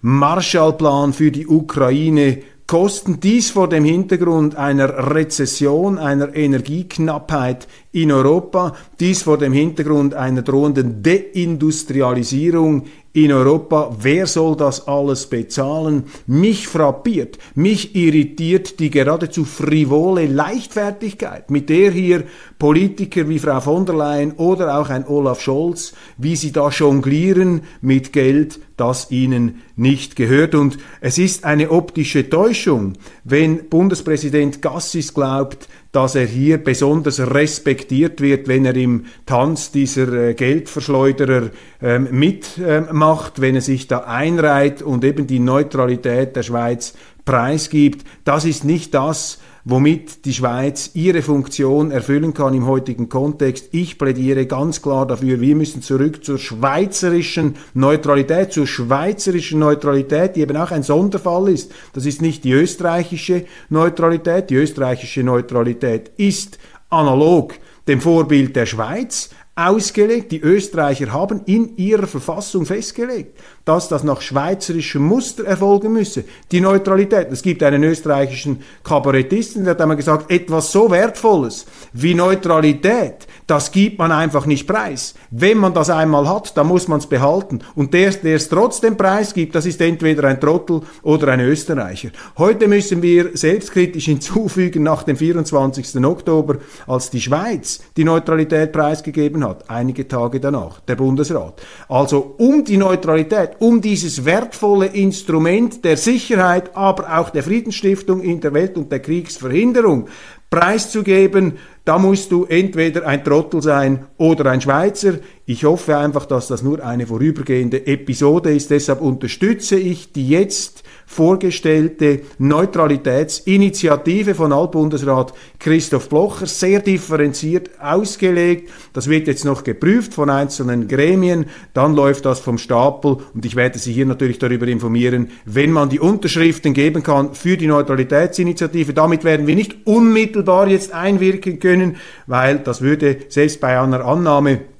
Marshallplan 0.00 1.12
für 1.12 1.30
die 1.30 1.46
Ukraine 1.46 2.42
kosten 2.66 3.20
dies 3.20 3.50
vor 3.50 3.68
dem 3.68 3.84
Hintergrund 3.84 4.56
einer 4.56 5.14
Rezession, 5.14 5.98
einer 5.98 6.34
Energieknappheit 6.34 7.68
in 7.94 8.10
Europa, 8.10 8.74
dies 8.98 9.22
vor 9.22 9.38
dem 9.38 9.52
Hintergrund 9.52 10.14
einer 10.14 10.42
drohenden 10.42 11.02
Deindustrialisierung 11.02 12.84
in 13.12 13.30
Europa. 13.30 13.96
Wer 14.00 14.26
soll 14.26 14.56
das 14.56 14.88
alles 14.88 15.26
bezahlen? 15.26 16.04
Mich 16.26 16.66
frappiert, 16.66 17.38
mich 17.54 17.94
irritiert 17.94 18.80
die 18.80 18.90
geradezu 18.90 19.44
frivole 19.44 20.26
Leichtfertigkeit, 20.26 21.52
mit 21.52 21.68
der 21.68 21.92
hier 21.92 22.24
Politiker 22.58 23.28
wie 23.28 23.38
Frau 23.38 23.60
von 23.60 23.86
der 23.86 23.94
Leyen 23.94 24.32
oder 24.32 24.78
auch 24.80 24.90
ein 24.90 25.06
Olaf 25.06 25.40
Scholz, 25.40 25.94
wie 26.18 26.34
sie 26.34 26.50
da 26.50 26.70
jonglieren 26.70 27.62
mit 27.80 28.12
Geld, 28.12 28.58
das 28.76 29.12
ihnen 29.12 29.62
nicht 29.76 30.16
gehört. 30.16 30.56
Und 30.56 30.78
es 31.00 31.16
ist 31.16 31.44
eine 31.44 31.70
optische 31.70 32.28
Täuschung, 32.28 32.94
wenn 33.22 33.68
Bundespräsident 33.68 34.60
Gassis 34.60 35.14
glaubt, 35.14 35.68
dass 35.94 36.16
er 36.16 36.26
hier 36.26 36.58
besonders 36.58 37.20
respektiert 37.20 38.20
wird, 38.20 38.48
wenn 38.48 38.64
er 38.64 38.74
im 38.74 39.04
Tanz 39.26 39.70
dieser 39.70 40.12
äh, 40.12 40.34
Geldverschleuderer 40.34 41.50
ähm, 41.80 42.08
mitmacht, 42.10 43.40
wenn 43.40 43.54
er 43.54 43.60
sich 43.60 43.86
da 43.86 43.98
einreiht 43.98 44.82
und 44.82 45.04
eben 45.04 45.28
die 45.28 45.38
Neutralität 45.38 46.34
der 46.34 46.42
Schweiz 46.42 46.94
preisgibt. 47.24 48.04
Das 48.24 48.44
ist 48.44 48.64
nicht 48.64 48.92
das, 48.92 49.38
womit 49.64 50.26
die 50.26 50.34
Schweiz 50.34 50.90
ihre 50.94 51.22
Funktion 51.22 51.90
erfüllen 51.90 52.34
kann 52.34 52.54
im 52.54 52.66
heutigen 52.66 53.08
Kontext. 53.08 53.68
Ich 53.72 53.98
plädiere 53.98 54.46
ganz 54.46 54.82
klar 54.82 55.06
dafür, 55.06 55.40
wir 55.40 55.56
müssen 55.56 55.80
zurück 55.80 56.24
zur 56.24 56.38
schweizerischen 56.38 57.56
Neutralität, 57.72 58.52
zur 58.52 58.66
schweizerischen 58.66 59.58
Neutralität, 59.58 60.36
die 60.36 60.42
eben 60.42 60.56
auch 60.56 60.70
ein 60.70 60.82
Sonderfall 60.82 61.48
ist. 61.48 61.72
Das 61.94 62.04
ist 62.04 62.20
nicht 62.20 62.44
die 62.44 62.52
österreichische 62.52 63.46
Neutralität. 63.70 64.50
Die 64.50 64.56
österreichische 64.56 65.22
Neutralität 65.22 66.10
ist 66.18 66.58
analog 66.90 67.54
dem 67.88 68.00
Vorbild 68.00 68.56
der 68.56 68.66
Schweiz 68.66 69.30
ausgelegt. 69.56 70.32
Die 70.32 70.40
Österreicher 70.40 71.12
haben 71.12 71.42
in 71.46 71.76
ihrer 71.76 72.06
Verfassung 72.06 72.66
festgelegt, 72.66 73.38
dass 73.64 73.88
das 73.88 74.02
nach 74.02 74.20
schweizerischem 74.20 75.02
Muster 75.02 75.44
erfolgen 75.44 75.92
müsse. 75.92 76.24
Die 76.50 76.60
Neutralität. 76.60 77.28
Es 77.30 77.42
gibt 77.42 77.62
einen 77.62 77.84
österreichischen 77.84 78.62
Kabarettisten, 78.82 79.64
der 79.64 79.72
hat 79.72 79.80
einmal 79.80 79.96
gesagt, 79.96 80.30
etwas 80.30 80.72
so 80.72 80.90
Wertvolles 80.90 81.66
wie 81.92 82.14
Neutralität, 82.14 83.26
das 83.46 83.70
gibt 83.70 83.98
man 83.98 84.10
einfach 84.10 84.46
nicht 84.46 84.66
preis. 84.66 85.14
Wenn 85.30 85.58
man 85.58 85.74
das 85.74 85.90
einmal 85.90 86.28
hat, 86.28 86.56
dann 86.56 86.66
muss 86.66 86.88
man 86.88 86.98
es 86.98 87.06
behalten. 87.06 87.60
Und 87.74 87.92
der, 87.92 88.10
der 88.10 88.36
es 88.36 88.48
trotzdem 88.48 88.96
preisgibt, 88.96 89.54
das 89.54 89.66
ist 89.66 89.80
entweder 89.80 90.24
ein 90.24 90.40
Trottel 90.40 90.80
oder 91.02 91.28
ein 91.28 91.40
Österreicher. 91.40 92.08
Heute 92.38 92.66
müssen 92.68 93.02
wir 93.02 93.36
selbstkritisch 93.36 94.04
hinzufügen, 94.06 94.82
nach 94.82 95.02
dem 95.02 95.16
24. 95.16 96.02
Oktober, 96.04 96.56
als 96.86 97.10
die 97.10 97.20
Schweiz 97.20 97.80
die 97.96 98.04
Neutralität 98.04 98.72
preisgegeben 98.72 99.43
hat, 99.44 99.70
einige 99.70 100.08
Tage 100.08 100.40
danach, 100.40 100.80
der 100.80 100.96
Bundesrat. 100.96 101.62
Also 101.88 102.34
um 102.38 102.64
die 102.64 102.76
Neutralität, 102.76 103.50
um 103.60 103.80
dieses 103.80 104.24
wertvolle 104.24 104.86
Instrument 104.86 105.84
der 105.84 105.96
Sicherheit, 105.96 106.76
aber 106.76 107.18
auch 107.18 107.30
der 107.30 107.42
Friedensstiftung 107.42 108.22
in 108.22 108.40
der 108.40 108.54
Welt 108.54 108.76
und 108.76 108.90
der 108.90 109.00
Kriegsverhinderung 109.00 110.08
preiszugeben, 110.50 111.58
da 111.84 111.98
musst 111.98 112.30
du 112.30 112.44
entweder 112.44 113.06
ein 113.06 113.24
Trottel 113.24 113.60
sein 113.60 114.06
oder 114.16 114.50
ein 114.50 114.60
Schweizer. 114.60 115.14
Ich 115.46 115.64
hoffe 115.64 115.96
einfach, 115.96 116.26
dass 116.26 116.46
das 116.46 116.62
nur 116.62 116.84
eine 116.84 117.06
vorübergehende 117.06 117.86
Episode 117.86 118.54
ist. 118.54 118.70
Deshalb 118.70 119.00
unterstütze 119.00 119.76
ich 119.76 120.12
die 120.12 120.28
jetzt 120.28 120.83
vorgestellte 121.06 122.22
Neutralitätsinitiative 122.38 124.34
von 124.34 124.52
Altbundesrat 124.52 125.32
Christoph 125.58 126.08
Blocher, 126.08 126.46
sehr 126.46 126.80
differenziert 126.80 127.70
ausgelegt. 127.80 128.70
Das 128.92 129.08
wird 129.08 129.26
jetzt 129.26 129.44
noch 129.44 129.64
geprüft 129.64 130.14
von 130.14 130.30
einzelnen 130.30 130.88
Gremien, 130.88 131.46
dann 131.72 131.94
läuft 131.94 132.24
das 132.24 132.40
vom 132.40 132.58
Stapel 132.58 133.18
und 133.34 133.44
ich 133.44 133.56
werde 133.56 133.78
Sie 133.78 133.92
hier 133.92 134.06
natürlich 134.06 134.38
darüber 134.38 134.66
informieren, 134.66 135.30
wenn 135.44 135.72
man 135.72 135.88
die 135.88 136.00
Unterschriften 136.00 136.74
geben 136.74 137.02
kann 137.02 137.34
für 137.34 137.56
die 137.56 137.66
Neutralitätsinitiative. 137.66 138.94
Damit 138.94 139.24
werden 139.24 139.46
wir 139.46 139.54
nicht 139.54 139.86
unmittelbar 139.86 140.68
jetzt 140.68 140.92
einwirken 140.92 141.58
können, 141.58 141.96
weil 142.26 142.58
das 142.58 142.80
würde 142.80 143.18
selbst 143.28 143.60
bei 143.60 143.80
einer 143.80 144.04
Annahme 144.04 144.73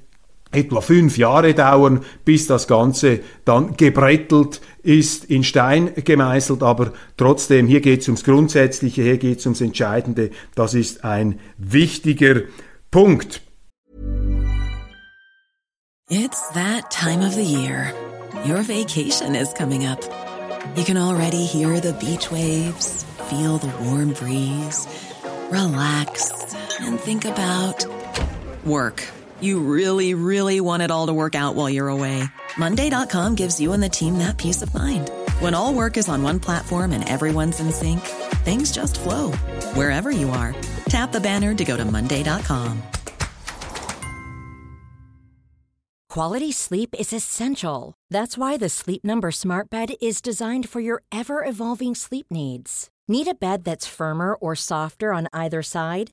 etwa 0.55 0.81
fünf 0.81 1.19
Jahre 1.19 1.55
dauern, 1.55 2.05
bis 2.25 2.47
das 2.47 2.67
Ganze 2.67 3.21
dann 3.45 3.77
gebrettelt 3.77 4.61
ist, 4.83 5.25
in 5.25 5.45
Stein 5.45 5.93
gemeißelt, 5.95 6.63
aber 6.63 6.93
trotzdem, 7.17 7.67
hier 7.67 7.81
geht 7.81 8.03
es 8.03 8.09
ums 8.09 8.25
Grundsätzliche, 8.25 9.03
hier 9.03 9.19
geht 9.19 9.39
es 9.39 9.47
ums 9.47 9.61
Entscheidende, 9.61 10.31
das 10.55 10.75
ist 10.75 11.05
ein 11.05 11.41
wichtiger 11.59 12.43
Punkt. 12.91 13.43
It's 16.11 16.49
that 16.53 16.91
time 16.91 17.27
of 17.27 17.35
the 17.35 17.43
year. 17.43 17.93
Your 18.47 18.63
vacation 18.63 19.35
is 19.35 19.53
coming 19.55 19.87
up. 19.87 20.01
You 20.77 20.85
can 20.85 20.99
already 20.99 21.45
hear 21.47 21.81
the 21.81 21.95
beach 21.95 22.31
waves, 22.31 23.05
feel 23.31 23.59
the 23.59 23.73
warm 23.85 24.13
breeze, 24.13 24.87
relax 25.51 26.31
and 26.81 27.01
think 27.01 27.25
about 27.25 27.87
work. 28.65 29.03
You 29.45 29.59
really, 29.61 30.15
really 30.15 30.59
want 30.59 30.83
it 30.83 30.91
all 30.91 31.07
to 31.09 31.13
work 31.13 31.35
out 31.35 31.55
while 31.55 31.69
you're 31.69 31.89
away. 31.89 32.25
Monday.com 32.57 33.35
gives 33.35 33.61
you 33.61 33.75
and 33.75 33.83
the 33.83 33.91
team 33.91 34.17
that 34.17 34.39
peace 34.39 34.63
of 34.63 34.73
mind. 34.73 35.11
When 35.41 35.53
all 35.53 35.75
work 35.75 35.99
is 35.99 36.09
on 36.09 36.23
one 36.23 36.41
platform 36.41 36.93
and 36.93 37.07
everyone's 37.07 37.61
in 37.61 37.71
sync, 37.71 38.01
things 38.47 38.73
just 38.73 38.99
flow 38.99 39.33
wherever 39.77 40.11
you 40.11 40.31
are. 40.31 40.55
Tap 40.89 41.13
the 41.13 41.21
banner 41.21 41.55
to 41.57 41.63
go 41.63 41.77
to 41.77 41.85
Monday.com. 41.85 42.83
Quality 46.09 46.51
sleep 46.51 46.95
is 46.99 47.13
essential. 47.13 47.93
That's 48.09 48.39
why 48.39 48.57
the 48.57 48.71
Sleep 48.71 49.05
Number 49.05 49.31
Smart 49.31 49.69
Bed 49.69 49.95
is 50.01 50.23
designed 50.23 50.71
for 50.71 50.81
your 50.81 51.03
ever 51.13 51.45
evolving 51.45 51.95
sleep 51.95 52.27
needs. 52.31 52.89
Need 53.09 53.29
a 53.29 53.35
bed 53.35 53.65
that's 53.65 53.87
firmer 53.87 54.35
or 54.37 54.55
softer 54.57 55.13
on 55.13 55.29
either 55.35 55.61
side? 55.61 56.13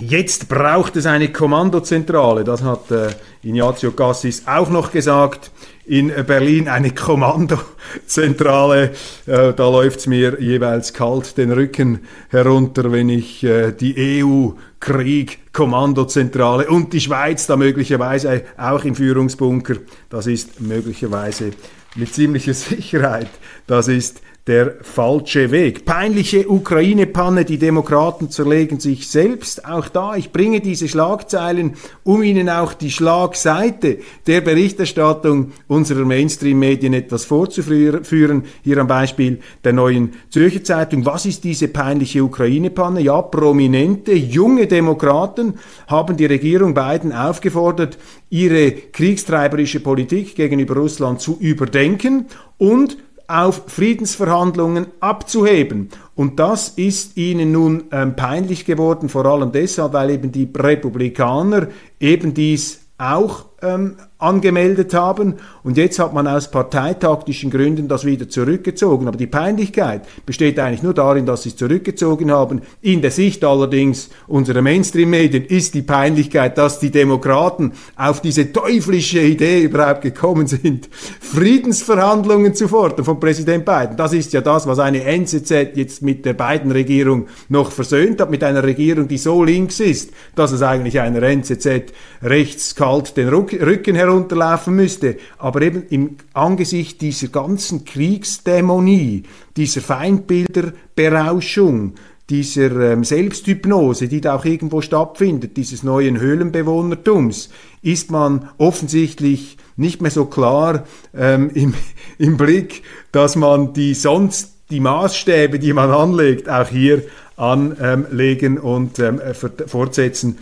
Jetzt 0.00 0.48
braucht 0.48 0.96
es 0.96 1.04
eine 1.04 1.30
Kommandozentrale, 1.30 2.42
das 2.42 2.62
hat 2.62 2.90
äh, 2.90 3.10
Ignazio 3.42 3.92
Cassis 3.92 4.44
auch 4.46 4.70
noch 4.70 4.92
gesagt. 4.92 5.50
In 5.84 6.10
Berlin 6.26 6.68
eine 6.68 6.92
Kommandozentrale, 6.92 8.92
äh, 9.26 9.52
da 9.52 9.68
läuft's 9.68 10.06
mir 10.06 10.40
jeweils 10.40 10.94
kalt 10.94 11.36
den 11.36 11.52
Rücken 11.52 12.06
herunter, 12.30 12.92
wenn 12.92 13.10
ich 13.10 13.44
äh, 13.44 13.72
die 13.72 14.24
EU, 14.24 14.52
Krieg, 14.78 15.52
Kommandozentrale 15.52 16.70
und 16.70 16.94
die 16.94 17.00
Schweiz 17.00 17.46
da 17.46 17.56
möglicherweise 17.56 18.44
auch 18.56 18.84
im 18.84 18.94
Führungsbunker, 18.94 19.74
das 20.08 20.26
ist 20.26 20.62
möglicherweise 20.62 21.50
mit 21.96 22.14
ziemlicher 22.14 22.54
Sicherheit, 22.54 23.28
das 23.66 23.88
ist 23.88 24.22
der 24.46 24.76
falsche 24.80 25.50
Weg. 25.50 25.84
Peinliche 25.84 26.48
Ukraine-Panne, 26.48 27.44
die 27.44 27.58
Demokraten 27.58 28.30
zerlegen 28.30 28.80
sich 28.80 29.08
selbst. 29.08 29.66
Auch 29.66 29.88
da, 29.88 30.16
ich 30.16 30.32
bringe 30.32 30.60
diese 30.60 30.88
Schlagzeilen, 30.88 31.74
um 32.04 32.22
Ihnen 32.22 32.48
auch 32.48 32.72
die 32.72 32.90
Schlagseite 32.90 33.98
der 34.26 34.40
Berichterstattung 34.40 35.52
unserer 35.68 36.04
Mainstream-Medien 36.04 36.94
etwas 36.94 37.26
vorzuführen. 37.26 38.44
Hier 38.62 38.78
am 38.78 38.86
Beispiel 38.86 39.40
der 39.62 39.74
neuen 39.74 40.14
Zürcher 40.30 40.64
Zeitung. 40.64 41.04
Was 41.04 41.26
ist 41.26 41.44
diese 41.44 41.68
peinliche 41.68 42.24
Ukraine-Panne? 42.24 43.02
Ja, 43.02 43.20
prominente, 43.20 44.12
junge 44.12 44.66
Demokraten 44.66 45.54
haben 45.86 46.16
die 46.16 46.26
Regierung 46.26 46.72
Biden 46.72 47.12
aufgefordert, 47.12 47.98
ihre 48.30 48.72
kriegstreiberische 48.72 49.80
Politik 49.80 50.34
gegenüber 50.34 50.74
Russland 50.76 51.20
zu 51.20 51.36
überdenken 51.40 52.26
und 52.56 52.96
auf 53.30 53.62
Friedensverhandlungen 53.68 54.88
abzuheben. 55.00 55.90
Und 56.14 56.40
das 56.40 56.70
ist 56.70 57.16
ihnen 57.16 57.52
nun 57.52 57.84
ähm, 57.92 58.16
peinlich 58.16 58.64
geworden, 58.64 59.08
vor 59.08 59.24
allem 59.26 59.52
deshalb, 59.52 59.92
weil 59.92 60.10
eben 60.10 60.32
die 60.32 60.48
Republikaner 60.54 61.68
eben 62.00 62.34
dies 62.34 62.80
auch 62.98 63.46
ähm, 63.62 63.96
angemeldet 64.20 64.94
haben 64.94 65.34
und 65.62 65.76
jetzt 65.76 65.98
hat 65.98 66.12
man 66.12 66.26
aus 66.26 66.50
parteitaktischen 66.50 67.50
Gründen 67.50 67.88
das 67.88 68.04
wieder 68.04 68.28
zurückgezogen. 68.28 69.08
Aber 69.08 69.16
die 69.16 69.26
Peinlichkeit 69.26 70.02
besteht 70.26 70.58
eigentlich 70.58 70.82
nur 70.82 70.94
darin, 70.94 71.26
dass 71.26 71.42
sie 71.42 71.50
es 71.50 71.56
zurückgezogen 71.56 72.30
haben. 72.30 72.62
In 72.82 73.02
der 73.02 73.10
Sicht 73.10 73.44
allerdings 73.44 74.10
unserer 74.26 74.62
Mainstream-Medien 74.62 75.44
ist 75.44 75.74
die 75.74 75.82
Peinlichkeit, 75.82 76.58
dass 76.58 76.78
die 76.78 76.90
Demokraten 76.90 77.72
auf 77.96 78.20
diese 78.20 78.52
teuflische 78.52 79.20
Idee 79.20 79.62
überhaupt 79.62 80.02
gekommen 80.02 80.46
sind, 80.46 80.88
Friedensverhandlungen 81.20 82.54
zu 82.54 82.68
fordern 82.68 83.04
von 83.04 83.20
Präsident 83.20 83.64
Biden. 83.64 83.96
Das 83.96 84.12
ist 84.12 84.32
ja 84.32 84.40
das, 84.40 84.66
was 84.66 84.78
eine 84.78 85.04
NZZ 85.04 85.50
jetzt 85.74 86.02
mit 86.02 86.24
der 86.24 86.34
Biden-Regierung 86.34 87.26
noch 87.48 87.70
versöhnt 87.70 88.20
hat, 88.20 88.30
mit 88.30 88.44
einer 88.44 88.62
Regierung, 88.62 89.08
die 89.08 89.18
so 89.18 89.44
links 89.44 89.80
ist, 89.80 90.10
dass 90.34 90.52
es 90.52 90.62
eigentlich 90.62 91.00
einer 91.00 91.22
NZZ 91.22 91.92
rechts 92.22 92.74
kalt 92.74 93.16
den 93.16 93.28
Rücken 93.28 93.96
herunterlaufen 94.10 94.76
müsste. 94.76 95.16
Aber 95.38 95.62
eben 95.62 95.84
im 95.90 96.16
Angesicht 96.32 97.00
dieser 97.00 97.28
ganzen 97.28 97.84
Kriegsdämonie, 97.84 99.22
dieser 99.56 99.80
Feindbilderberauschung, 99.80 101.94
dieser 102.28 102.92
ähm, 102.92 103.04
Selbsthypnose, 103.04 104.08
die 104.08 104.20
da 104.20 104.34
auch 104.36 104.44
irgendwo 104.44 104.80
stattfindet, 104.80 105.56
dieses 105.56 105.82
neuen 105.82 106.20
Höhlenbewohnertums, 106.20 107.50
ist 107.82 108.10
man 108.10 108.48
offensichtlich 108.56 109.56
nicht 109.76 110.00
mehr 110.00 110.12
so 110.12 110.24
klar 110.26 110.84
ähm, 111.16 111.50
im, 111.54 111.74
im 112.18 112.36
Blick, 112.36 112.82
dass 113.12 113.36
man 113.36 113.72
die 113.72 113.94
sonst 113.94 114.54
die 114.70 114.80
Maßstäbe, 114.80 115.58
die 115.58 115.72
man 115.72 115.90
anlegt, 115.90 116.48
auch 116.48 116.68
hier 116.68 117.02
anlegen 117.36 118.58
und 118.58 118.98
ähm, 118.98 119.20
fortsetzen 119.66 120.38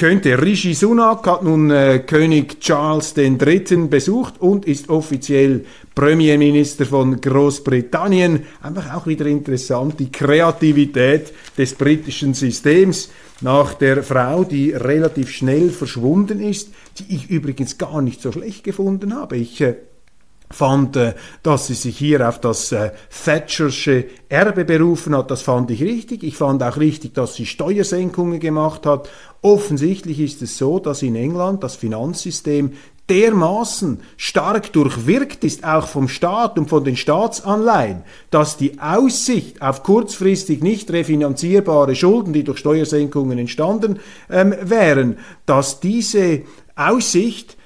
könnte. 0.00 0.40
Rishi 0.40 0.72
Sunak 0.72 1.26
hat 1.26 1.44
nun 1.44 1.70
äh, 1.70 1.98
König 1.98 2.58
Charles 2.58 3.14
III. 3.14 3.86
besucht 3.88 4.40
und 4.40 4.64
ist 4.64 4.88
offiziell 4.88 5.66
Premierminister 5.94 6.86
von 6.86 7.20
Großbritannien. 7.20 8.44
Einfach 8.62 8.94
auch 8.94 9.06
wieder 9.06 9.26
interessant, 9.26 10.00
die 10.00 10.10
Kreativität 10.10 11.34
des 11.58 11.74
britischen 11.74 12.32
Systems 12.32 13.10
nach 13.42 13.74
der 13.74 14.02
Frau, 14.02 14.44
die 14.44 14.72
relativ 14.72 15.30
schnell 15.30 15.68
verschwunden 15.68 16.40
ist, 16.40 16.70
die 16.98 17.14
ich 17.14 17.28
übrigens 17.28 17.76
gar 17.76 18.00
nicht 18.00 18.22
so 18.22 18.32
schlecht 18.32 18.64
gefunden 18.64 19.14
habe. 19.14 19.36
Ich 19.36 19.60
äh, 19.60 19.74
fand, 20.52 20.98
dass 21.42 21.66
sie 21.68 21.74
sich 21.74 21.96
hier 21.96 22.28
auf 22.28 22.40
das 22.40 22.72
äh, 22.72 22.90
Thatchersche 23.24 24.06
Erbe 24.28 24.64
berufen 24.64 25.16
hat, 25.16 25.30
das 25.30 25.42
fand 25.42 25.70
ich 25.70 25.80
richtig. 25.80 26.24
Ich 26.24 26.36
fand 26.36 26.62
auch 26.62 26.76
richtig, 26.76 27.14
dass 27.14 27.34
sie 27.34 27.46
Steuersenkungen 27.46 28.40
gemacht 28.40 28.84
hat. 28.84 29.08
Offensichtlich 29.42 30.18
ist 30.18 30.42
es 30.42 30.58
so, 30.58 30.80
dass 30.80 31.02
in 31.02 31.14
England 31.14 31.62
das 31.62 31.76
Finanzsystem 31.76 32.72
dermaßen 33.10 34.00
stark 34.16 34.72
durchwirkt 34.72 35.42
ist, 35.42 35.64
auch 35.64 35.88
vom 35.88 36.08
Staat 36.08 36.58
und 36.58 36.68
von 36.68 36.84
den 36.84 36.96
Staatsanleihen, 36.96 38.02
dass 38.30 38.56
die 38.56 38.78
Aussicht 38.80 39.60
auf 39.62 39.82
kurzfristig 39.82 40.62
nicht 40.62 40.92
refinanzierbare 40.92 41.96
Schulden, 41.96 42.32
die 42.32 42.44
durch 42.44 42.58
Steuersenkungen 42.58 43.38
entstanden 43.38 43.98
ähm, 44.30 44.54
wären, 44.62 45.18
dass 45.44 45.80
diese 45.80 46.42
Aussicht 46.76 47.56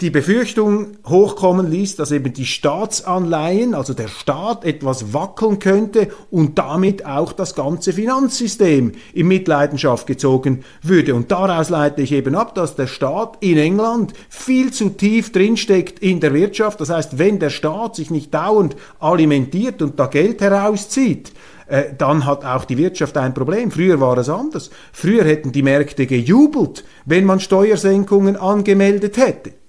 die 0.00 0.10
Befürchtung 0.10 0.96
hochkommen 1.06 1.70
ließ, 1.70 1.96
dass 1.96 2.10
eben 2.10 2.32
die 2.32 2.46
Staatsanleihen, 2.46 3.74
also 3.74 3.92
der 3.92 4.08
Staat, 4.08 4.64
etwas 4.64 5.12
wackeln 5.12 5.58
könnte 5.58 6.08
und 6.30 6.58
damit 6.58 7.04
auch 7.04 7.32
das 7.32 7.54
ganze 7.54 7.92
Finanzsystem 7.92 8.92
in 9.12 9.28
Mitleidenschaft 9.28 10.06
gezogen 10.06 10.64
würde. 10.82 11.14
Und 11.14 11.30
daraus 11.30 11.68
leite 11.68 12.00
ich 12.00 12.12
eben 12.12 12.34
ab, 12.34 12.54
dass 12.54 12.76
der 12.76 12.86
Staat 12.86 13.36
in 13.40 13.58
England 13.58 14.14
viel 14.30 14.72
zu 14.72 14.88
tief 14.90 15.32
drinsteckt 15.32 15.98
in 15.98 16.20
der 16.20 16.32
Wirtschaft. 16.32 16.80
Das 16.80 16.88
heißt, 16.88 17.18
wenn 17.18 17.38
der 17.38 17.50
Staat 17.50 17.96
sich 17.96 18.10
nicht 18.10 18.32
dauernd 18.32 18.76
alimentiert 19.00 19.82
und 19.82 20.00
da 20.00 20.06
Geld 20.06 20.40
herauszieht, 20.40 21.32
äh, 21.66 21.94
dann 21.96 22.24
hat 22.24 22.44
auch 22.44 22.64
die 22.64 22.78
Wirtschaft 22.78 23.16
ein 23.18 23.34
Problem. 23.34 23.70
Früher 23.70 24.00
war 24.00 24.16
es 24.16 24.30
anders. 24.30 24.70
Früher 24.92 25.24
hätten 25.24 25.52
die 25.52 25.62
Märkte 25.62 26.06
gejubelt, 26.06 26.84
wenn 27.04 27.24
man 27.24 27.38
Steuersenkungen 27.38 28.36
angemeldet 28.36 29.18
hätte. 29.18 29.59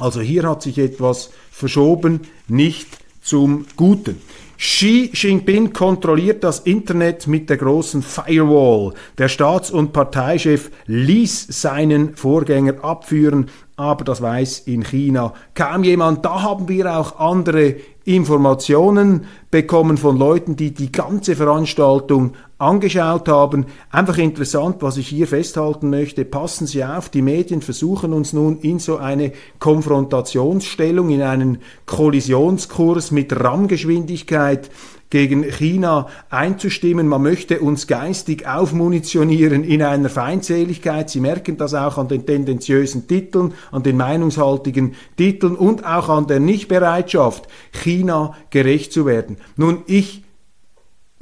Also 0.00 0.20
hier 0.20 0.48
hat 0.48 0.62
sich 0.62 0.78
etwas 0.78 1.30
verschoben, 1.50 2.22
nicht 2.48 2.88
zum 3.22 3.66
Guten. 3.76 4.20
Xi 4.56 5.10
Jinping 5.14 5.72
kontrolliert 5.72 6.44
das 6.44 6.60
Internet 6.60 7.26
mit 7.26 7.48
der 7.48 7.56
großen 7.56 8.02
Firewall. 8.02 8.92
Der 9.16 9.28
Staats- 9.28 9.70
und 9.70 9.92
Parteichef 9.92 10.70
ließ 10.86 11.46
seinen 11.48 12.14
Vorgänger 12.14 12.84
abführen, 12.84 13.48
aber 13.80 14.04
das 14.04 14.20
weiß 14.20 14.60
in 14.60 14.84
China 14.84 15.32
kaum 15.54 15.84
jemand. 15.84 16.24
Da 16.24 16.42
haben 16.42 16.68
wir 16.68 16.98
auch 16.98 17.18
andere 17.18 17.76
Informationen 18.04 19.24
bekommen 19.50 19.96
von 19.96 20.18
Leuten, 20.18 20.54
die 20.56 20.72
die 20.72 20.92
ganze 20.92 21.34
Veranstaltung 21.34 22.32
angeschaut 22.58 23.28
haben. 23.28 23.66
Einfach 23.90 24.18
interessant, 24.18 24.76
was 24.80 24.98
ich 24.98 25.08
hier 25.08 25.26
festhalten 25.26 25.88
möchte. 25.90 26.24
Passen 26.24 26.66
Sie 26.66 26.84
auf, 26.84 27.08
die 27.08 27.22
Medien 27.22 27.62
versuchen 27.62 28.12
uns 28.12 28.32
nun 28.32 28.58
in 28.60 28.78
so 28.78 28.98
eine 28.98 29.32
Konfrontationsstellung, 29.58 31.10
in 31.10 31.22
einen 31.22 31.58
Kollisionskurs 31.86 33.10
mit 33.10 33.32
RAM-Geschwindigkeit 33.32 34.70
gegen 35.10 35.42
China 35.42 36.06
einzustimmen. 36.30 37.08
Man 37.08 37.22
möchte 37.22 37.60
uns 37.60 37.86
geistig 37.86 38.46
aufmunitionieren 38.46 39.64
in 39.64 39.82
einer 39.82 40.08
Feindseligkeit. 40.08 41.10
Sie 41.10 41.20
merken 41.20 41.56
das 41.56 41.74
auch 41.74 41.98
an 41.98 42.08
den 42.08 42.24
tendenziösen 42.24 43.06
Titeln, 43.06 43.52
an 43.72 43.82
den 43.82 43.96
meinungshaltigen 43.96 44.94
Titeln 45.16 45.56
und 45.56 45.84
auch 45.84 46.08
an 46.08 46.28
der 46.28 46.40
Nichtbereitschaft, 46.40 47.48
China 47.72 48.34
gerecht 48.50 48.92
zu 48.92 49.04
werden. 49.04 49.36
Nun, 49.56 49.82
ich 49.86 50.22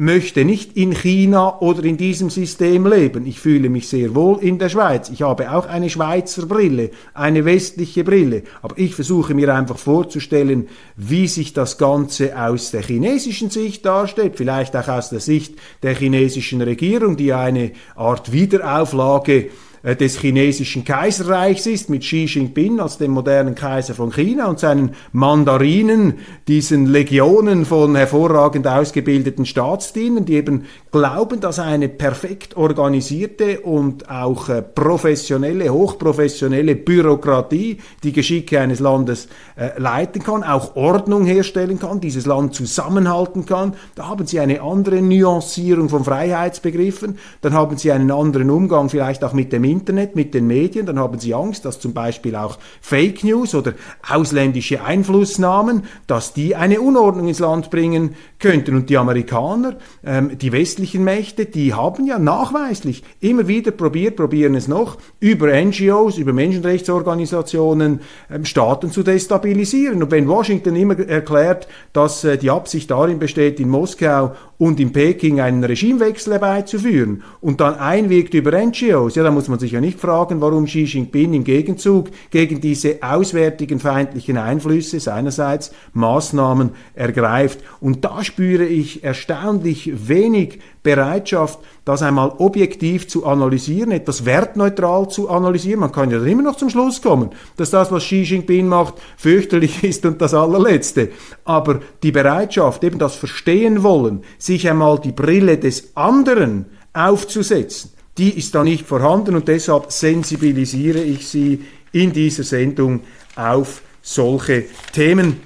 möchte 0.01 0.45
nicht 0.45 0.77
in 0.77 0.93
China 0.93 1.59
oder 1.59 1.85
in 1.85 1.97
diesem 1.97 2.31
System 2.31 2.87
leben. 2.87 3.27
Ich 3.27 3.41
fühle 3.41 3.69
mich 3.69 3.89
sehr 3.89 4.15
wohl 4.15 4.39
in 4.41 4.61
der 4.61 4.69
Schweiz. 4.69 5.11
Ich 5.11 5.23
habe 5.23 5.51
auch 5.51 5.67
eine 5.67 5.91
Schweizer 5.91 6.47
Brille, 6.47 6.91
eine 7.15 7.45
westliche 7.45 8.05
Brille. 8.05 8.45
Aber 8.63 8.79
ich 8.79 8.95
versuche 8.95 9.35
mir 9.35 9.53
einfach 9.53 9.77
vorzustellen, 9.77 10.69
wie 10.95 11.27
sich 11.27 11.53
das 11.53 11.79
Ganze 11.79 12.41
aus 12.41 12.71
der 12.71 12.83
chinesischen 12.83 13.51
Sicht 13.51 13.85
darstellt, 13.85 14.35
vielleicht 14.37 14.77
auch 14.77 14.87
aus 14.87 15.11
der 15.11 15.21
Sicht 15.21 15.57
der 15.83 15.97
chinesischen 15.97 16.63
Regierung, 16.63 17.17
die 17.17 17.33
eine 17.33 17.73
Art 17.97 18.31
Wiederauflage 18.31 19.51
des 19.83 20.19
chinesischen 20.19 20.85
Kaiserreichs 20.85 21.67
ist, 21.67 21.91
mit 21.91 22.03
Xi 22.03 22.25
Jinping 22.25 22.81
als 22.81 22.99
dem 22.99 23.13
modernen 23.13 23.55
Kaiser 23.55 23.95
von 23.95 24.11
China 24.11 24.47
und 24.47 24.59
seinen 24.59 24.95
Mandarinen, 25.13 26.15
diesen 26.49 26.87
Legionen 26.87 27.65
von 27.65 27.95
hervorragend 27.95 28.67
ausgebildeten 28.67 29.47
Staatsdienern, 29.47 30.25
die 30.25 30.35
eben 30.35 30.65
glauben, 30.91 31.41
dass 31.41 31.59
eine 31.59 31.89
perfekt 31.89 32.57
organisierte 32.57 33.61
und 33.61 34.11
auch 34.11 34.49
äh, 34.49 34.63
professionelle, 34.63 35.71
hochprofessionelle 35.71 36.75
Bürokratie 36.75 37.79
die 38.03 38.13
Geschicke 38.13 38.61
eines 38.61 38.81
Landes 38.81 39.29
äh, 39.57 39.79
leiten 39.79 40.23
kann, 40.23 40.43
auch 40.43 40.77
Ordnung 40.77 41.25
herstellen 41.25 41.79
kann, 41.79 42.01
dieses 42.01 42.27
Land 42.27 42.55
zusammenhalten 42.55 43.47
kann. 43.47 43.75
Da 43.95 44.09
haben 44.09 44.27
sie 44.27 44.41
eine 44.41 44.63
andere 44.63 45.03
Nuancierung 45.03 45.89
von 45.89 46.05
Freiheitsbegriffen, 46.05 47.19
dann 47.43 47.53
haben 47.53 47.77
sie 47.77 47.93
einen 47.93 48.11
anderen 48.11 48.51
Umgang 48.51 48.89
vielleicht 48.89 49.23
auch 49.25 49.33
mit 49.33 49.53
dem 49.53 49.65
Internet, 49.69 50.17
mit 50.17 50.35
den 50.35 50.47
Medien, 50.47 50.87
dann 50.87 50.99
haben 50.99 51.19
sie 51.19 51.35
Angst, 51.35 51.65
dass 51.65 51.79
zum 51.79 51.93
Beispiel 51.93 52.35
auch 52.35 52.59
Fake 52.81 53.23
News 53.23 53.55
oder 53.55 53.75
ausländische 54.09 54.83
Einflussnahmen, 54.83 55.85
dass 56.07 56.33
die 56.35 56.57
eine 56.57 56.81
Unordnung 56.81 57.29
ins 57.29 57.39
Land 57.39 57.71
bringen 57.71 58.17
könnten. 58.39 58.75
Und 58.75 58.91
die 58.91 58.97
Amerikaner, 58.97 59.77
ähm, 60.05 60.39
die 60.39 60.53
westlichen 60.53 61.05
Mächte, 61.05 61.47
die 61.47 61.75
haben 61.75 62.07
ja 62.07 62.19
nachweislich 62.19 63.03
immer 63.21 63.49
wieder 63.49 63.71
probiert, 63.71 64.17
probieren 64.17 64.55
es 64.55 64.69
noch, 64.69 64.99
über 65.21 65.49
NGOs, 65.53 66.19
über 66.19 66.33
Menschenrechtsorganisationen 66.33 68.01
ähm, 68.31 68.45
Staaten 68.45 68.91
zu 68.91 69.03
destabilisieren. 69.03 70.03
Und 70.03 70.11
wenn 70.11 70.29
Washington 70.29 70.77
immer 70.77 70.99
erklärt, 70.99 71.69
dass 71.93 72.25
äh, 72.25 72.39
die 72.39 72.51
Absicht 72.51 72.91
darin 72.91 73.19
besteht, 73.19 73.61
in 73.61 73.69
Moskau 73.69 74.33
und 74.59 74.81
in 74.81 74.93
Peking 74.93 75.41
einen 75.41 75.63
Regimewechsel 75.65 76.35
herbeizuführen 76.35 77.23
und 77.41 77.61
dann 77.61 77.77
einwirkt 77.77 78.35
über 78.35 78.53
NGOs, 78.53 79.15
ja, 79.15 79.23
da 79.23 79.31
muss 79.31 79.49
man 79.49 79.58
sich 79.59 79.73
ja 79.73 79.81
nicht 79.81 80.01
fragen, 80.01 80.41
warum 80.41 80.67
Xi 80.67 80.85
Jinping 80.85 81.35
im 81.35 81.45
Gegenzug 81.45 82.11
gegen 82.31 82.61
diese 82.61 82.99
auswärtigen 83.03 83.81
feindlichen 83.81 84.37
Einflüsse 84.37 85.01
seinerseits 85.01 85.73
Maßnahmen 85.93 86.71
ergreift. 86.95 87.61
Und 87.81 88.05
da 88.05 88.25
spüre 88.25 88.65
ich 88.65 89.05
erstaunlich 89.05 90.09
wenig 90.09 90.61
Bereitschaft, 90.83 91.59
das 91.85 92.03
einmal 92.03 92.33
objektiv 92.39 93.09
zu 93.09 93.27
analysieren, 93.27 93.91
etwas 93.91 94.25
wertneutral 94.25 95.09
zu 95.09 95.29
analysieren. 95.29 95.81
Man 95.81 95.93
kann 95.93 96.11
ja 96.11 96.23
immer 96.23 96.43
noch 96.43 96.57
zum 96.57 96.71
Schluss 96.71 97.03
kommen, 97.03 97.31
dass 97.57 97.71
das, 97.71 97.91
was 97.93 98.05
Xi 98.05 98.23
Jinping 98.23 98.67
macht, 98.67 98.95
fürchterlich 99.17 99.85
ist 99.85 100.07
und 100.07 100.21
das 100.21 100.35
allerletzte. 100.35 101.11
Aber 101.45 101.81
die 102.03 102.13
Bereitschaft, 102.13 102.85
eben 102.85 102.99
das 102.99 103.17
Verstehen 103.17 103.83
wollen, 103.83 104.23
sich 104.39 104.69
einmal 104.69 104.99
die 104.99 105.13
Brille 105.13 105.59
des 105.59 105.97
anderen 105.97 106.67
aufzusetzen, 106.93 107.91
die 108.19 108.37
ist 108.37 108.55
da 108.55 108.65
nicht 108.65 108.87
vorhanden 108.87 109.37
und 109.37 109.49
deshalb 109.49 109.93
sensibilisiere 109.93 111.01
ich 111.03 111.27
Sie 111.29 111.65
in 111.93 112.13
dieser 112.13 112.43
Sendung 112.43 113.01
auf 113.37 113.83
solche 114.03 114.65
Themen, 114.93 115.41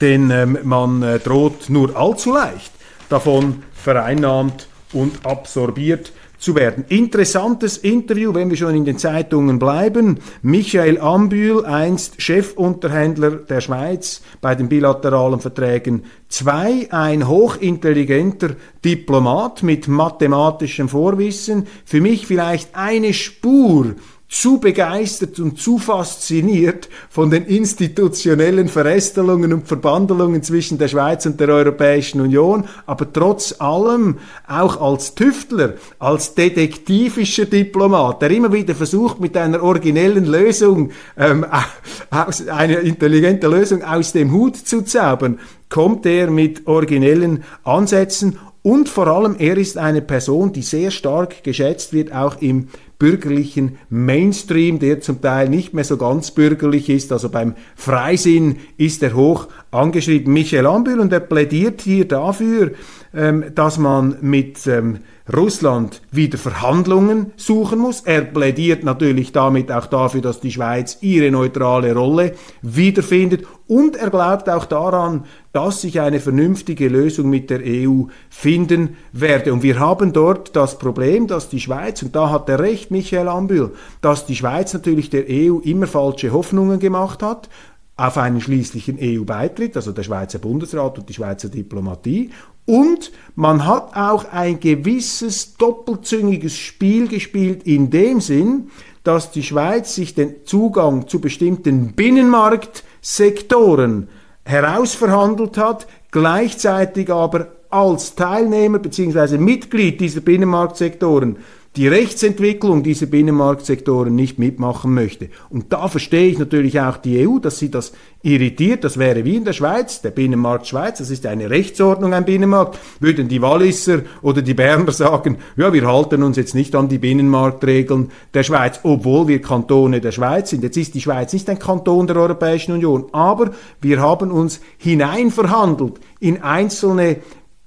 denn 0.00 0.30
ähm, 0.30 0.58
man 0.62 1.02
äh, 1.02 1.18
droht 1.18 1.70
nur 1.70 1.96
allzu 1.96 2.32
leicht 2.32 2.72
davon 3.08 3.62
vereinnahmt 3.72 4.68
und 4.92 5.24
absorbiert 5.24 6.12
zu 6.44 6.54
werden. 6.54 6.84
Interessantes 6.88 7.78
Interview, 7.78 8.34
wenn 8.34 8.50
wir 8.50 8.56
schon 8.58 8.74
in 8.74 8.84
den 8.84 8.98
Zeitungen 8.98 9.58
bleiben. 9.58 10.18
Michael 10.42 11.00
Ambühl, 11.00 11.64
einst 11.64 12.20
Chefunterhändler 12.20 13.30
der 13.30 13.62
Schweiz 13.62 14.20
bei 14.42 14.54
den 14.54 14.68
bilateralen 14.68 15.40
Verträgen 15.40 16.04
2, 16.28 16.88
ein 16.90 17.28
hochintelligenter 17.28 18.56
Diplomat 18.84 19.62
mit 19.62 19.88
mathematischem 19.88 20.90
Vorwissen. 20.90 21.66
Für 21.86 22.02
mich 22.02 22.26
vielleicht 22.26 22.76
eine 22.76 23.14
Spur 23.14 23.94
zu 24.28 24.58
begeistert 24.58 25.38
und 25.38 25.58
zu 25.58 25.78
fasziniert 25.78 26.88
von 27.08 27.30
den 27.30 27.44
institutionellen 27.44 28.68
Verästelungen 28.68 29.52
und 29.52 29.68
Verbandelungen 29.68 30.42
zwischen 30.42 30.78
der 30.78 30.88
Schweiz 30.88 31.24
und 31.26 31.38
der 31.38 31.50
Europäischen 31.50 32.20
Union, 32.20 32.64
aber 32.86 33.12
trotz 33.12 33.60
allem 33.60 34.18
auch 34.48 34.80
als 34.80 35.14
Tüftler, 35.14 35.74
als 35.98 36.34
detektivischer 36.34 37.44
Diplomat, 37.44 38.22
der 38.22 38.30
immer 38.30 38.52
wieder 38.52 38.74
versucht, 38.74 39.20
mit 39.20 39.36
einer 39.36 39.62
originellen 39.62 40.24
Lösung, 40.24 40.90
ähm, 41.16 41.46
aus, 42.10 42.48
eine 42.48 42.76
intelligente 42.76 43.46
Lösung 43.46 43.82
aus 43.84 44.12
dem 44.12 44.32
Hut 44.32 44.56
zu 44.56 44.82
zaubern, 44.82 45.38
kommt 45.68 46.06
er 46.06 46.30
mit 46.30 46.66
originellen 46.66 47.44
Ansätzen. 47.62 48.38
Und 48.62 48.88
vor 48.88 49.08
allem, 49.08 49.36
er 49.38 49.58
ist 49.58 49.76
eine 49.76 50.00
Person, 50.00 50.52
die 50.52 50.62
sehr 50.62 50.90
stark 50.90 51.44
geschätzt 51.44 51.92
wird, 51.92 52.14
auch 52.14 52.40
im 52.40 52.68
bürgerlichen 52.98 53.78
Mainstream, 53.90 54.78
der 54.78 55.00
zum 55.00 55.20
Teil 55.20 55.48
nicht 55.48 55.74
mehr 55.74 55.84
so 55.84 55.96
ganz 55.96 56.30
bürgerlich 56.30 56.88
ist. 56.88 57.12
Also 57.12 57.28
beim 57.28 57.54
Freisinn 57.76 58.56
ist 58.76 59.02
er 59.02 59.14
hoch 59.14 59.48
angeschrieben. 59.70 60.32
Michel 60.32 60.66
Ambül 60.66 61.00
und 61.00 61.12
er 61.12 61.20
plädiert 61.20 61.82
hier 61.82 62.06
dafür, 62.06 62.72
ähm, 63.12 63.44
dass 63.54 63.78
man 63.78 64.16
mit 64.20 64.66
ähm, 64.66 64.98
Russland 65.32 66.02
wieder 66.10 66.36
Verhandlungen 66.36 67.32
suchen 67.36 67.78
muss. 67.78 68.02
Er 68.02 68.22
plädiert 68.22 68.84
natürlich 68.84 69.32
damit 69.32 69.72
auch 69.72 69.86
dafür, 69.86 70.20
dass 70.20 70.40
die 70.40 70.52
Schweiz 70.52 70.98
ihre 71.00 71.30
neutrale 71.30 71.94
Rolle 71.94 72.34
wiederfindet 72.60 73.46
und 73.66 73.96
er 73.96 74.10
glaubt 74.10 74.50
auch 74.50 74.66
daran, 74.66 75.24
dass 75.52 75.80
sich 75.80 75.98
eine 76.00 76.20
vernünftige 76.20 76.88
Lösung 76.88 77.30
mit 77.30 77.48
der 77.48 77.60
EU 77.64 78.02
finden 78.28 78.96
werde. 79.12 79.54
Und 79.54 79.62
wir 79.62 79.78
haben 79.78 80.12
dort 80.12 80.54
das 80.54 80.78
Problem, 80.78 81.26
dass 81.26 81.48
die 81.48 81.60
Schweiz, 81.60 82.02
und 82.02 82.14
da 82.14 82.28
hat 82.28 82.48
er 82.50 82.60
recht, 82.60 82.90
Michael 82.90 83.28
Ambül, 83.28 83.72
dass 84.02 84.26
die 84.26 84.36
Schweiz 84.36 84.74
natürlich 84.74 85.08
der 85.08 85.24
EU 85.30 85.60
immer 85.60 85.86
falsche 85.86 86.32
Hoffnungen 86.32 86.80
gemacht 86.80 87.22
hat 87.22 87.48
auf 87.96 88.18
einen 88.18 88.40
schließlichen 88.40 88.98
EU-Beitritt, 89.00 89.76
also 89.76 89.92
der 89.92 90.02
Schweizer 90.02 90.40
Bundesrat 90.40 90.98
und 90.98 91.08
die 91.08 91.14
Schweizer 91.14 91.48
Diplomatie. 91.48 92.30
Und 92.66 93.12
man 93.34 93.66
hat 93.66 93.94
auch 93.94 94.32
ein 94.32 94.58
gewisses 94.60 95.56
doppelzüngiges 95.56 96.56
Spiel 96.56 97.08
gespielt 97.08 97.64
in 97.64 97.90
dem 97.90 98.20
Sinn, 98.20 98.70
dass 99.02 99.30
die 99.30 99.42
Schweiz 99.42 99.94
sich 99.94 100.14
den 100.14 100.46
Zugang 100.46 101.08
zu 101.08 101.20
bestimmten 101.20 101.92
Binnenmarktsektoren 101.92 104.08
herausverhandelt 104.44 105.58
hat, 105.58 105.86
gleichzeitig 106.10 107.12
aber 107.12 107.48
als 107.68 108.14
Teilnehmer 108.14 108.78
bzw. 108.78 109.36
Mitglied 109.36 110.00
dieser 110.00 110.20
Binnenmarktsektoren 110.20 111.36
die 111.76 111.88
Rechtsentwicklung 111.88 112.84
dieser 112.84 113.06
Binnenmarktsektoren 113.06 114.14
nicht 114.14 114.38
mitmachen 114.38 114.94
möchte. 114.94 115.28
Und 115.50 115.72
da 115.72 115.88
verstehe 115.88 116.28
ich 116.28 116.38
natürlich 116.38 116.78
auch 116.80 116.96
die 116.98 117.26
EU, 117.26 117.40
dass 117.40 117.58
sie 117.58 117.68
das 117.68 117.92
irritiert. 118.22 118.84
Das 118.84 118.96
wäre 118.96 119.24
wie 119.24 119.34
in 119.34 119.44
der 119.44 119.54
Schweiz, 119.54 120.00
der 120.00 120.12
Binnenmarkt 120.12 120.68
Schweiz, 120.68 120.98
das 120.98 121.10
ist 121.10 121.26
eine 121.26 121.50
Rechtsordnung, 121.50 122.14
ein 122.14 122.24
Binnenmarkt. 122.24 122.78
Würden 123.00 123.26
die 123.26 123.42
Walliser 123.42 124.02
oder 124.22 124.40
die 124.40 124.54
Berner 124.54 124.92
sagen, 124.92 125.38
ja, 125.56 125.72
wir 125.72 125.84
halten 125.86 126.22
uns 126.22 126.36
jetzt 126.36 126.54
nicht 126.54 126.76
an 126.76 126.88
die 126.88 126.98
Binnenmarktregeln 126.98 128.12
der 128.32 128.44
Schweiz, 128.44 128.78
obwohl 128.84 129.26
wir 129.26 129.42
Kantone 129.42 130.00
der 130.00 130.12
Schweiz 130.12 130.50
sind. 130.50 130.62
Jetzt 130.62 130.76
ist 130.76 130.94
die 130.94 131.00
Schweiz 131.00 131.32
nicht 131.32 131.50
ein 131.50 131.58
Kanton 131.58 132.06
der 132.06 132.16
Europäischen 132.16 132.72
Union, 132.72 133.06
aber 133.10 133.50
wir 133.80 134.00
haben 134.00 134.30
uns 134.30 134.60
hineinverhandelt 134.78 135.98
in 136.20 136.40
einzelne 136.40 137.16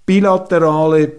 bilaterale 0.06 1.12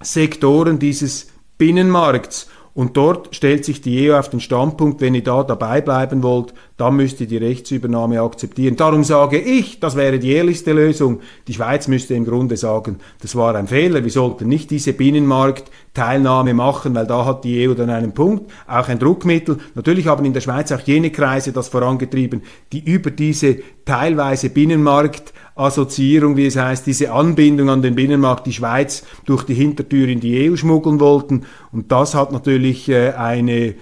Sektoren 0.00 0.78
dieses 0.78 1.28
Binnenmarkts. 1.58 2.48
Und 2.76 2.98
dort 2.98 3.34
stellt 3.34 3.64
sich 3.64 3.80
die 3.80 4.10
EU 4.10 4.18
auf 4.18 4.28
den 4.28 4.38
Standpunkt, 4.38 5.00
wenn 5.00 5.14
ihr 5.14 5.24
da 5.24 5.42
dabei 5.42 5.80
bleiben 5.80 6.22
wollt, 6.22 6.52
dann 6.76 6.96
müsst 6.96 7.18
ihr 7.22 7.26
die 7.26 7.38
Rechtsübernahme 7.38 8.20
akzeptieren. 8.20 8.76
Darum 8.76 9.02
sage 9.02 9.38
ich, 9.38 9.80
das 9.80 9.96
wäre 9.96 10.18
die 10.18 10.32
ehrlichste 10.32 10.74
Lösung. 10.74 11.20
Die 11.48 11.54
Schweiz 11.54 11.88
müsste 11.88 12.12
im 12.12 12.26
Grunde 12.26 12.58
sagen, 12.58 12.98
das 13.22 13.34
war 13.34 13.54
ein 13.54 13.66
Fehler. 13.66 14.04
Wir 14.04 14.10
sollten 14.10 14.46
nicht 14.48 14.70
diese 14.70 14.92
Binnenmarktteilnahme 14.92 16.52
machen, 16.52 16.94
weil 16.94 17.06
da 17.06 17.24
hat 17.24 17.44
die 17.44 17.66
EU 17.66 17.72
dann 17.72 17.88
einen 17.88 18.12
Punkt, 18.12 18.52
auch 18.66 18.88
ein 18.88 18.98
Druckmittel. 18.98 19.56
Natürlich 19.74 20.06
haben 20.06 20.26
in 20.26 20.34
der 20.34 20.42
Schweiz 20.42 20.70
auch 20.70 20.80
jene 20.80 21.10
Kreise 21.10 21.52
das 21.52 21.68
vorangetrieben, 21.68 22.42
die 22.74 22.84
über 22.84 23.10
diese 23.10 23.56
teilweise 23.86 24.50
Binnenmarkt 24.50 25.32
Assoziierung, 25.56 26.36
wie 26.36 26.46
es 26.46 26.56
heißt, 26.56 26.86
diese 26.86 27.12
Anbindung 27.12 27.70
an 27.70 27.82
den 27.82 27.94
Binnenmarkt, 27.94 28.46
die 28.46 28.52
Schweiz 28.52 29.04
durch 29.24 29.42
die 29.42 29.54
Hintertür 29.54 30.06
in 30.06 30.20
die 30.20 30.50
EU 30.50 30.56
schmuggeln 30.56 31.00
wollten. 31.00 31.46
Und 31.72 31.90
das 31.90 32.14
hat 32.14 32.30
natürlich 32.30 32.88
äh, 32.88 33.12
eine 33.12 33.74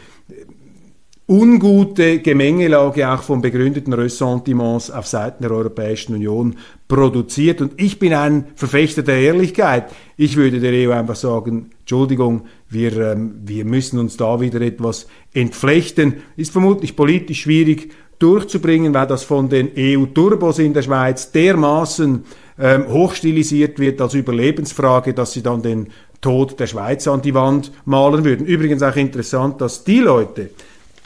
ungute 1.27 2.19
Gemengelage 2.19 3.11
auch 3.11 3.23
von 3.23 3.41
begründeten 3.41 3.95
Ressentiments 3.95 4.91
auf 4.91 5.07
Seiten 5.07 5.43
der 5.43 5.53
Europäischen 5.53 6.15
Union 6.15 6.57
produziert. 6.87 7.63
Und 7.63 7.81
ich 7.81 7.99
bin 7.99 8.13
ein 8.13 8.49
Verfechter 8.57 9.03
der 9.03 9.21
Ehrlichkeit. 9.21 9.91
Ich 10.17 10.37
würde 10.37 10.61
der 10.61 10.73
EU 10.73 10.93
einfach 10.93 11.17
sagen, 11.17 11.71
Entschuldigung, 11.81 12.43
wir, 12.69 12.97
ähm, 13.13 13.41
wir 13.43 13.65
müssen 13.65 13.99
uns 13.99 14.17
da 14.19 14.41
wieder 14.41 14.61
etwas 14.61 15.07
entflechten. 15.33 16.17
Ist 16.37 16.53
vermutlich 16.53 16.95
politisch 16.95 17.43
schwierig 17.43 17.91
durchzubringen, 18.19 18.95
weil 18.95 19.07
das 19.07 19.25
von 19.25 19.49
den 19.49 19.71
EU-Turbos 19.77 20.59
in 20.59 20.75
der 20.75 20.83
Schweiz 20.83 21.31
dermaßen 21.33 22.25
ähm, 22.59 22.89
hochstilisiert 22.89 23.79
wird 23.79 24.01
als 24.01 24.15
Überlebensfrage, 24.15 25.15
dass 25.15 25.33
sie 25.33 25.43
dann 25.43 25.63
den 25.63 25.89
Tod 26.21 26.59
der 26.59 26.67
Schweiz 26.67 27.07
an 27.07 27.21
die 27.21 27.35
Wand 27.35 27.71
malen 27.85 28.25
würden. 28.25 28.47
Übrigens 28.47 28.83
auch 28.83 28.97
interessant, 28.97 29.61
dass 29.61 29.85
die 29.85 30.01
Leute, 30.01 30.51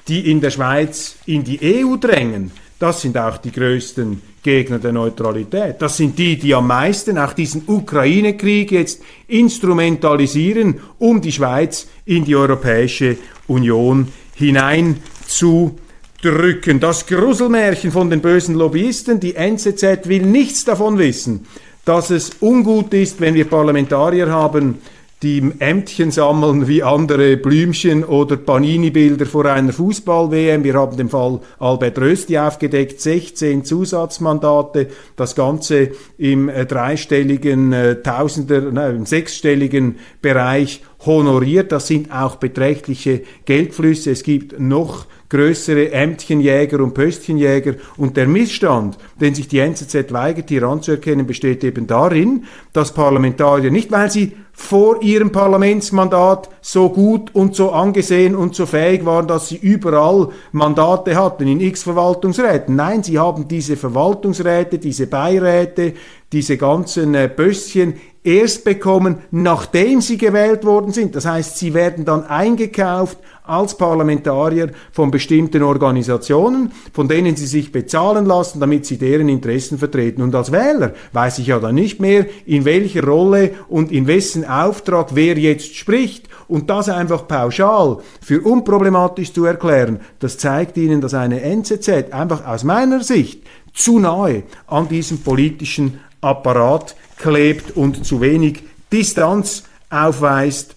die 0.07 0.31
in 0.31 0.41
der 0.41 0.51
Schweiz 0.51 1.17
in 1.27 1.43
die 1.43 1.59
EU 1.63 1.97
drängen, 1.97 2.53
das 2.79 3.01
sind 3.01 3.19
auch 3.19 3.39
die 3.39 3.51
größten 3.51 4.23
Gegner 4.43 4.79
der 4.79 4.93
Neutralität. 4.93 5.83
Das 5.83 5.97
sind 5.97 6.17
die, 6.17 6.39
die 6.39 6.55
am 6.55 6.69
meisten 6.69 7.19
auch 7.19 7.33
diesen 7.33 7.65
Ukraine-Krieg 7.67 8.71
jetzt 8.71 9.03
instrumentalisieren, 9.27 10.81
um 10.99 11.21
die 11.21 11.33
Schweiz 11.33 11.89
in 12.05 12.25
die 12.25 12.37
Europäische 12.37 13.17
Union 13.49 14.09
hinein 14.37 14.99
zu 15.27 15.77
drücken. 16.23 16.81
Das 16.81 17.07
Gruselmärchen 17.07 17.93
von 17.93 18.11
den 18.11 18.21
bösen 18.21 18.55
Lobbyisten, 18.55 19.21
die 19.21 19.37
NZZ 19.37 20.09
will 20.09 20.23
nichts 20.23 20.65
davon 20.65 20.99
wissen, 20.99 21.47
dass 21.85 22.11
es 22.11 22.31
ungut 22.41 22.93
ist, 22.93 23.21
wenn 23.21 23.35
wir 23.35 23.49
Parlamentarier 23.49 24.31
haben, 24.31 24.79
die 25.23 25.53
Ämtchen 25.59 26.13
sammeln 26.13 26.69
wie 26.69 26.85
andere 26.85 27.37
Blümchen 27.37 28.05
oder 28.05 28.37
Panini-Bilder 28.37 29.27
vor 29.27 29.47
einer 29.47 29.73
Fußball-WM. 29.73 30.63
Wir 30.63 30.75
haben 30.75 30.97
den 30.97 31.09
Fall 31.09 31.41
Albert 31.59 31.99
Rösti 31.99 32.39
aufgedeckt, 32.39 33.01
16 33.01 33.65
Zusatzmandate, 33.65 34.87
das 35.17 35.35
Ganze 35.35 35.91
im 36.19 36.49
äh, 36.49 36.67
dreistelligen 36.67 37.73
äh, 37.73 38.01
Tausender, 38.01 38.61
nein, 38.71 38.95
im 38.95 39.07
sechsstelligen 39.07 39.97
Bereich 40.23 40.83
honoriert. 41.05 41.73
Das 41.73 41.89
sind 41.89 42.13
auch 42.13 42.37
beträchtliche 42.37 43.23
Geldflüsse. 43.45 44.13
Es 44.13 44.23
gibt 44.23 44.61
noch 44.61 45.07
größere 45.29 45.93
Ämtchenjäger 45.93 46.81
und 46.81 46.95
Pöstchenjäger. 46.95 47.75
Und 47.97 48.17
der 48.17 48.27
Missstand, 48.27 48.97
den 49.21 49.35
sich 49.35 49.49
die 49.49 49.59
NZZ 49.59 50.13
weigert, 50.13 50.49
hier 50.49 50.63
anzuerkennen, 50.63 51.27
besteht 51.27 51.65
eben 51.65 51.87
darin, 51.87 52.45
dass 52.73 52.95
Parlamentarier 52.95 53.71
nicht, 53.71 53.91
weil 53.91 54.11
sie 54.11 54.33
vor 54.53 55.03
ihrem 55.03 55.31
Parlamentsmandat 55.31 56.51
so 56.61 56.89
gut 56.89 57.33
und 57.33 57.55
so 57.55 57.71
angesehen 57.71 58.35
und 58.35 58.57
so 58.57 58.67
fähig 58.67 59.07
waren, 59.07 59.29
dass 59.29 59.49
sie 59.49 59.57
überall 59.57 60.31
Mandate 60.51 61.15
hatten 61.15 61.47
in 61.47 61.61
x 61.61 61.85
Verwaltungsräten. 61.85 62.75
Nein, 62.75 63.05
sie 63.05 63.21
haben 63.21 63.47
diese 63.47 63.77
Verwaltungsräte, 63.77 64.79
diese 64.79 65.07
Beiräte, 65.07 65.95
diese 66.33 66.57
ganzen 66.57 67.15
äh, 67.15 67.31
Bösschen 67.35 67.95
erst 68.29 68.65
bekommen, 68.65 69.19
nachdem 69.31 70.03
sie 70.03 70.19
gewählt 70.19 70.65
worden 70.65 70.93
sind. 70.93 71.17
Das 71.17 71.25
heißt, 71.25 71.57
sie 71.57 71.73
werden 71.73 72.05
dann 72.05 72.25
eingekauft 72.25 73.17
als 73.43 73.77
Parlamentarier 73.77 74.71
von 74.93 75.11
bestimmten 75.11 75.63
Organisationen, 75.63 76.71
von 76.93 77.09
denen 77.09 77.35
sie 77.35 77.47
sich 77.47 77.73
bezahlen 77.73 78.27
lassen, 78.27 78.61
damit 78.61 78.85
sie 78.85 78.99
deren 78.99 79.31
Interessen 79.31 79.79
vertreten. 79.79 80.21
Und 80.21 80.35
als 80.35 80.53
Wähler 80.53 80.93
weiß 81.13 81.39
ich 81.39 81.47
ja 81.47 81.59
dann 81.59 81.75
nicht 81.75 81.99
mehr, 81.99 82.27
in 82.45 82.67
welcher 82.67 83.05
Rolle 83.05 83.53
und 83.69 83.91
in 83.91 84.07
wessen 84.07 84.45
Auftrag 84.45 85.15
wer 85.15 85.39
jetzt 85.39 85.75
spricht. 85.75 86.29
Und 86.47 86.69
das 86.69 86.89
einfach 86.89 87.27
pauschal 87.27 87.99
für 88.21 88.43
unproblematisch 88.43 89.33
zu 89.33 89.45
erklären, 89.45 90.01
das 90.19 90.39
zeigt 90.39 90.77
Ihnen, 90.77 91.01
dass 91.01 91.15
eine 91.15 91.43
NZZ 91.43 92.13
einfach 92.13 92.47
aus 92.47 92.65
meiner 92.65 93.03
Sicht 93.03 93.43
zu 93.73 93.99
nahe 93.99 94.43
an 94.67 94.89
diesem 94.89 95.21
politischen 95.21 96.01
Apparat 96.21 96.97
klebt 97.17 97.77
und 97.77 98.05
zu 98.05 98.21
wenig 98.21 98.63
Distanz 98.93 99.65
aufweist 99.91 100.77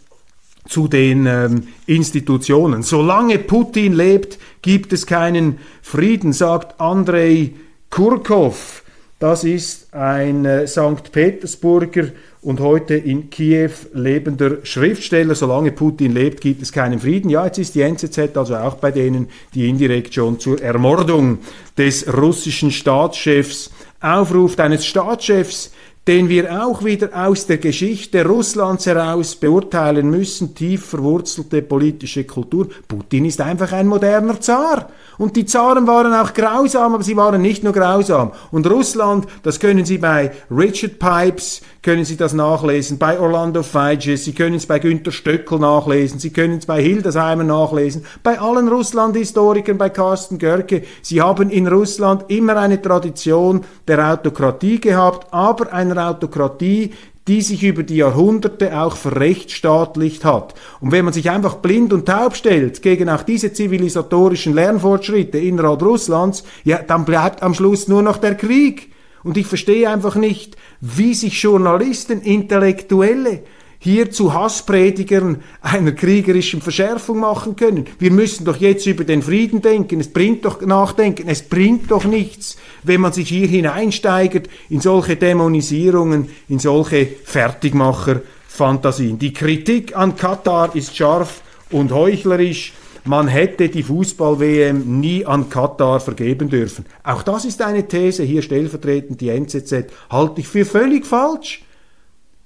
zu 0.68 0.88
den 0.88 1.26
ähm, 1.26 1.68
Institutionen. 1.86 2.84
Solange 2.84 3.40
Putin 3.40 3.94
lebt, 3.94 4.40
gibt 4.62 4.94
es 4.94 5.06
keinen 5.06 5.58
Frieden, 5.82 6.34
sagt 6.34 6.80
Andrei 6.80 7.54
Kurkov, 7.90 8.84
Das 9.22 9.44
ist 9.44 9.94
ein 9.94 10.46
äh, 10.46 10.68
St. 10.68 11.12
Petersburger 11.12 12.08
und 12.42 12.60
heute 12.60 12.96
in 12.96 13.30
Kiew 13.30 13.70
lebender 13.94 14.66
Schriftsteller. 14.66 15.36
Solange 15.36 15.72
Putin 15.72 16.14
lebt, 16.14 16.42
gibt 16.42 16.62
es 16.64 16.72
keinen 16.72 17.00
Frieden. 17.00 17.30
Ja, 17.30 17.46
jetzt 17.46 17.60
ist 17.60 17.76
die 17.76 17.82
NZZ 17.82 18.36
also 18.36 18.56
auch 18.56 18.76
bei 18.76 18.90
denen, 18.92 19.28
die 19.54 19.70
indirekt 19.70 20.16
schon 20.16 20.40
zur 20.40 20.62
Ermordung 20.62 21.38
des 21.78 22.12
russischen 22.12 22.72
Staatschefs 22.72 23.71
aufruft, 24.02 24.60
eines 24.60 24.86
Staatschefs, 24.86 25.72
den 26.08 26.30
wir 26.30 26.66
auch 26.66 26.84
wieder 26.84 27.10
aus 27.14 27.46
der 27.46 27.60
Geschichte 27.60 28.26
Russlands 28.26 28.88
heraus 28.88 29.36
beurteilen 29.36 30.10
müssen, 30.10 30.56
tief 30.56 30.86
verwurzelte 30.88 31.62
politische 31.62 32.24
Kultur. 32.24 32.70
Putin 32.88 33.26
ist 33.26 33.40
einfach 33.40 33.72
ein 33.72 33.86
moderner 33.86 34.42
Zar. 34.42 34.90
Und 35.20 35.36
die 35.36 35.46
Zaren 35.46 35.86
waren 35.86 36.12
auch 36.14 36.34
grausam, 36.34 36.96
aber 36.96 37.04
sie 37.04 37.16
waren 37.16 37.44
nicht 37.44 37.64
nur 37.64 37.74
grausam. 37.74 38.32
Und 38.50 38.68
Russland, 38.68 39.28
das 39.44 39.60
können 39.60 39.86
Sie 39.86 40.00
bei 40.00 40.32
Richard 40.50 40.98
Pipes, 40.98 41.62
können 41.82 42.06
Sie 42.06 42.16
das 42.16 42.34
nachlesen, 42.34 43.00
bei 43.00 43.20
Orlando 43.20 43.64
Feiges, 43.64 44.26
Sie 44.26 44.34
können 44.34 44.56
es 44.56 44.68
bei 44.68 44.78
Günter 44.78 45.12
Stöckel 45.12 45.58
nachlesen, 45.58 46.20
Sie 46.20 46.30
können 46.30 46.60
es 46.60 46.68
bei 46.68 46.82
Hildesheimer 46.82 47.44
nachlesen, 47.44 48.06
bei 48.22 48.40
allen 48.40 48.68
Russland-Historikern, 48.68 49.80
bei 49.80 49.90
Carsten 49.90 50.38
Görke. 50.38 50.84
Sie 51.02 51.22
haben 51.22 51.50
in 51.50 51.68
Russland 51.68 52.26
immer 52.28 52.58
eine 52.58 52.82
Tradition 52.82 53.66
der 53.88 54.14
Autokratie 54.14 54.80
gehabt, 54.80 55.34
aber 55.34 55.74
einer 55.74 56.10
Autokratie, 56.10 56.92
die 57.28 57.42
sich 57.42 57.64
über 57.64 57.84
die 57.84 57.98
Jahrhunderte 57.98 58.80
auch 58.80 58.96
verrechtsstaatlicht 58.96 60.26
hat. 60.26 60.54
Und 60.82 60.92
wenn 60.92 61.06
man 61.06 61.14
sich 61.14 61.30
einfach 61.30 61.56
blind 61.56 61.94
und 61.94 62.08
taub 62.08 62.36
stellt 62.36 62.82
gegen 62.82 63.10
auch 63.10 63.24
diese 63.24 63.54
zivilisatorischen 63.54 64.54
Lernfortschritte 64.54 65.38
innerhalb 65.38 65.82
Russlands, 65.82 66.44
ja, 66.64 66.80
dann 66.82 67.06
bleibt 67.06 67.42
am 67.42 67.54
Schluss 67.54 67.88
nur 67.88 68.02
noch 68.02 68.18
der 68.18 68.36
Krieg. 68.36 68.92
Und 69.24 69.38
ich 69.38 69.48
verstehe 69.48 69.90
einfach 69.90 70.16
nicht, 70.16 70.58
wie 70.80 71.14
sich 71.14 71.42
Journalisten, 71.42 72.22
Intellektuelle 72.22 73.44
hier 73.84 74.12
zu 74.12 74.36
Hasspredigern 74.36 75.42
einer 75.62 75.94
kriegerischen 75.94 76.62
Verschärfung 76.62 77.20
machen 77.20 77.56
können. 77.56 77.88
Wir 77.98 78.12
müssen 78.12 78.46
doch 78.46 78.58
jetzt 78.58 78.86
über 78.86 79.04
den 79.04 79.24
Frieden 79.24 79.64
denken. 79.64 80.00
Es 80.00 80.14
bringt 80.14 80.46
doch 80.46 80.62
nachdenken. 80.62 81.28
Es 81.28 81.42
bringt 81.42 81.90
doch 81.90 82.06
nichts, 82.06 82.58
wenn 82.84 83.02
man 83.02 83.12
sich 83.12 83.30
hier 83.30 83.48
hineinsteigert 83.48 84.50
in 84.70 84.82
solche 84.82 85.16
Dämonisierungen, 85.16 86.30
in 86.48 86.60
solche 86.60 87.08
Fertigmacher-Fantasien. 87.26 89.18
Die 89.18 89.34
Kritik 89.34 89.98
an 89.98 90.16
Katar 90.16 90.76
ist 90.76 90.96
scharf 90.96 91.42
und 91.72 91.92
heuchlerisch. 91.92 92.74
Man 93.04 93.28
hätte 93.28 93.70
die 93.70 93.82
Fußball-WM 93.82 95.00
nie 95.00 95.26
an 95.26 95.50
Katar 95.50 96.00
vergeben 96.00 96.50
dürfen. 96.50 96.86
Auch 97.04 97.24
das 97.24 97.46
ist 97.46 97.62
eine 97.62 97.88
These, 97.88 98.24
hier 98.24 98.44
stellvertretend 98.44 99.20
die 99.22 99.30
NZZ, 99.30 99.86
halte 100.10 100.42
ich 100.42 100.48
für 100.48 100.66
völlig 100.66 101.06
falsch. 101.06 101.64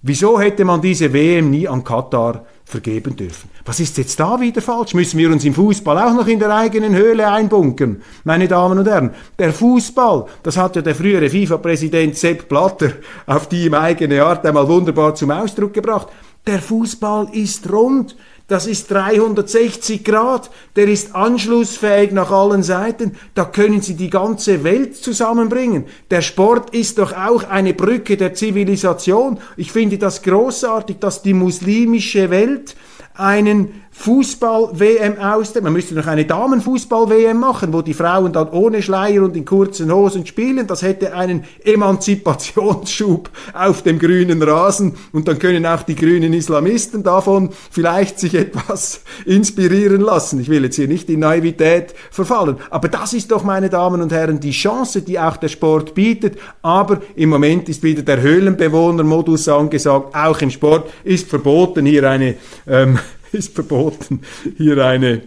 Wieso 0.01 0.39
hätte 0.39 0.63
man 0.63 0.81
diese 0.81 1.11
WM 1.11 1.49
nie 1.49 1.67
an 1.67 1.83
Katar 1.83 2.45
vergeben 2.63 3.15
dürfen? 3.15 3.49
Was 3.65 3.79
ist 3.79 3.97
jetzt 3.97 4.19
da 4.19 4.39
wieder 4.39 4.61
falsch? 4.61 4.93
Müssen 4.93 5.17
wir 5.17 5.31
uns 5.31 5.43
im 5.43 5.55
Fußball 5.55 5.97
auch 5.97 6.13
noch 6.13 6.27
in 6.27 6.37
der 6.37 6.55
eigenen 6.55 6.95
Höhle 6.95 7.27
einbunkern? 7.27 8.03
Meine 8.23 8.47
Damen 8.47 8.77
und 8.77 8.87
Herren, 8.87 9.15
der 9.39 9.51
Fußball, 9.51 10.27
das 10.43 10.57
hat 10.57 10.75
ja 10.75 10.83
der 10.83 10.93
frühere 10.93 11.27
FIFA-Präsident 11.27 12.15
Sepp 12.15 12.47
Blatter 12.47 12.91
auf 13.25 13.49
die 13.49 13.65
ihm 13.65 13.73
eigene 13.73 14.23
Art 14.23 14.45
einmal 14.45 14.67
wunderbar 14.67 15.15
zum 15.15 15.31
Ausdruck 15.31 15.73
gebracht. 15.73 16.07
Der 16.45 16.59
Fußball 16.59 17.29
ist 17.33 17.71
rund. 17.71 18.15
Das 18.47 18.67
ist 18.67 18.91
360 18.91 20.03
Grad, 20.03 20.51
der 20.75 20.87
ist 20.87 21.15
anschlussfähig 21.15 22.11
nach 22.11 22.29
allen 22.29 22.61
Seiten, 22.61 23.17
da 23.33 23.43
können 23.43 23.81
Sie 23.81 23.95
die 23.95 24.11
ganze 24.11 24.63
Welt 24.63 24.95
zusammenbringen. 24.95 25.85
Der 26.11 26.21
Sport 26.21 26.69
ist 26.69 26.99
doch 26.99 27.13
auch 27.13 27.43
eine 27.45 27.73
Brücke 27.73 28.17
der 28.17 28.35
Zivilisation. 28.35 29.39
Ich 29.57 29.71
finde 29.71 29.97
das 29.97 30.21
großartig, 30.21 30.97
dass 30.99 31.23
die 31.23 31.33
muslimische 31.33 32.29
Welt 32.29 32.75
einen 33.15 33.84
Fußball-WM 33.97 35.17
aus. 35.17 35.55
Man 35.55 35.73
müsste 35.73 35.95
noch 35.95 36.05
eine 36.05 36.25
Damenfußball-WM 36.25 37.39
machen, 37.39 37.73
wo 37.73 37.81
die 37.81 37.93
Frauen 37.93 38.33
dann 38.33 38.49
ohne 38.49 38.83
Schleier 38.83 39.23
und 39.23 39.35
in 39.35 39.45
kurzen 39.45 39.91
Hosen 39.91 40.25
spielen. 40.25 40.67
Das 40.67 40.81
hätte 40.81 41.15
einen 41.15 41.45
Emanzipationsschub 41.63 43.29
auf 43.53 43.81
dem 43.81 43.97
grünen 43.97 44.43
Rasen 44.43 44.95
und 45.11 45.27
dann 45.27 45.39
können 45.39 45.65
auch 45.65 45.81
die 45.83 45.95
grünen 45.95 46.33
Islamisten 46.33 47.03
davon 47.03 47.49
vielleicht 47.71 48.19
sich 48.19 48.35
etwas 48.35 49.01
inspirieren 49.25 50.01
lassen. 50.01 50.39
Ich 50.39 50.49
will 50.49 50.65
jetzt 50.65 50.75
hier 50.75 50.89
nicht 50.89 51.09
in 51.09 51.21
Naivität 51.21 51.95
verfallen, 52.11 52.57
aber 52.69 52.89
das 52.89 53.13
ist 53.13 53.31
doch, 53.31 53.43
meine 53.43 53.69
Damen 53.69 54.01
und 54.01 54.11
Herren, 54.11 54.39
die 54.39 54.51
Chance, 54.51 55.01
die 55.01 55.17
auch 55.17 55.37
der 55.37 55.47
Sport 55.47 55.95
bietet. 55.95 56.37
Aber 56.61 57.01
im 57.15 57.29
Moment 57.29 57.69
ist 57.69 57.81
wieder 57.81 58.03
der 58.03 58.21
Höhlenbewohner-Modus 58.21 59.47
angesagt. 59.47 60.13
Auch 60.15 60.41
im 60.41 60.51
Sport 60.51 60.91
ist 61.03 61.29
verboten, 61.29 61.85
hier 61.85 62.09
eine 62.09 62.35
ähm, 62.67 62.99
ist 63.35 63.53
verboten, 63.53 64.21
hier 64.57 64.83
eine 64.83 65.21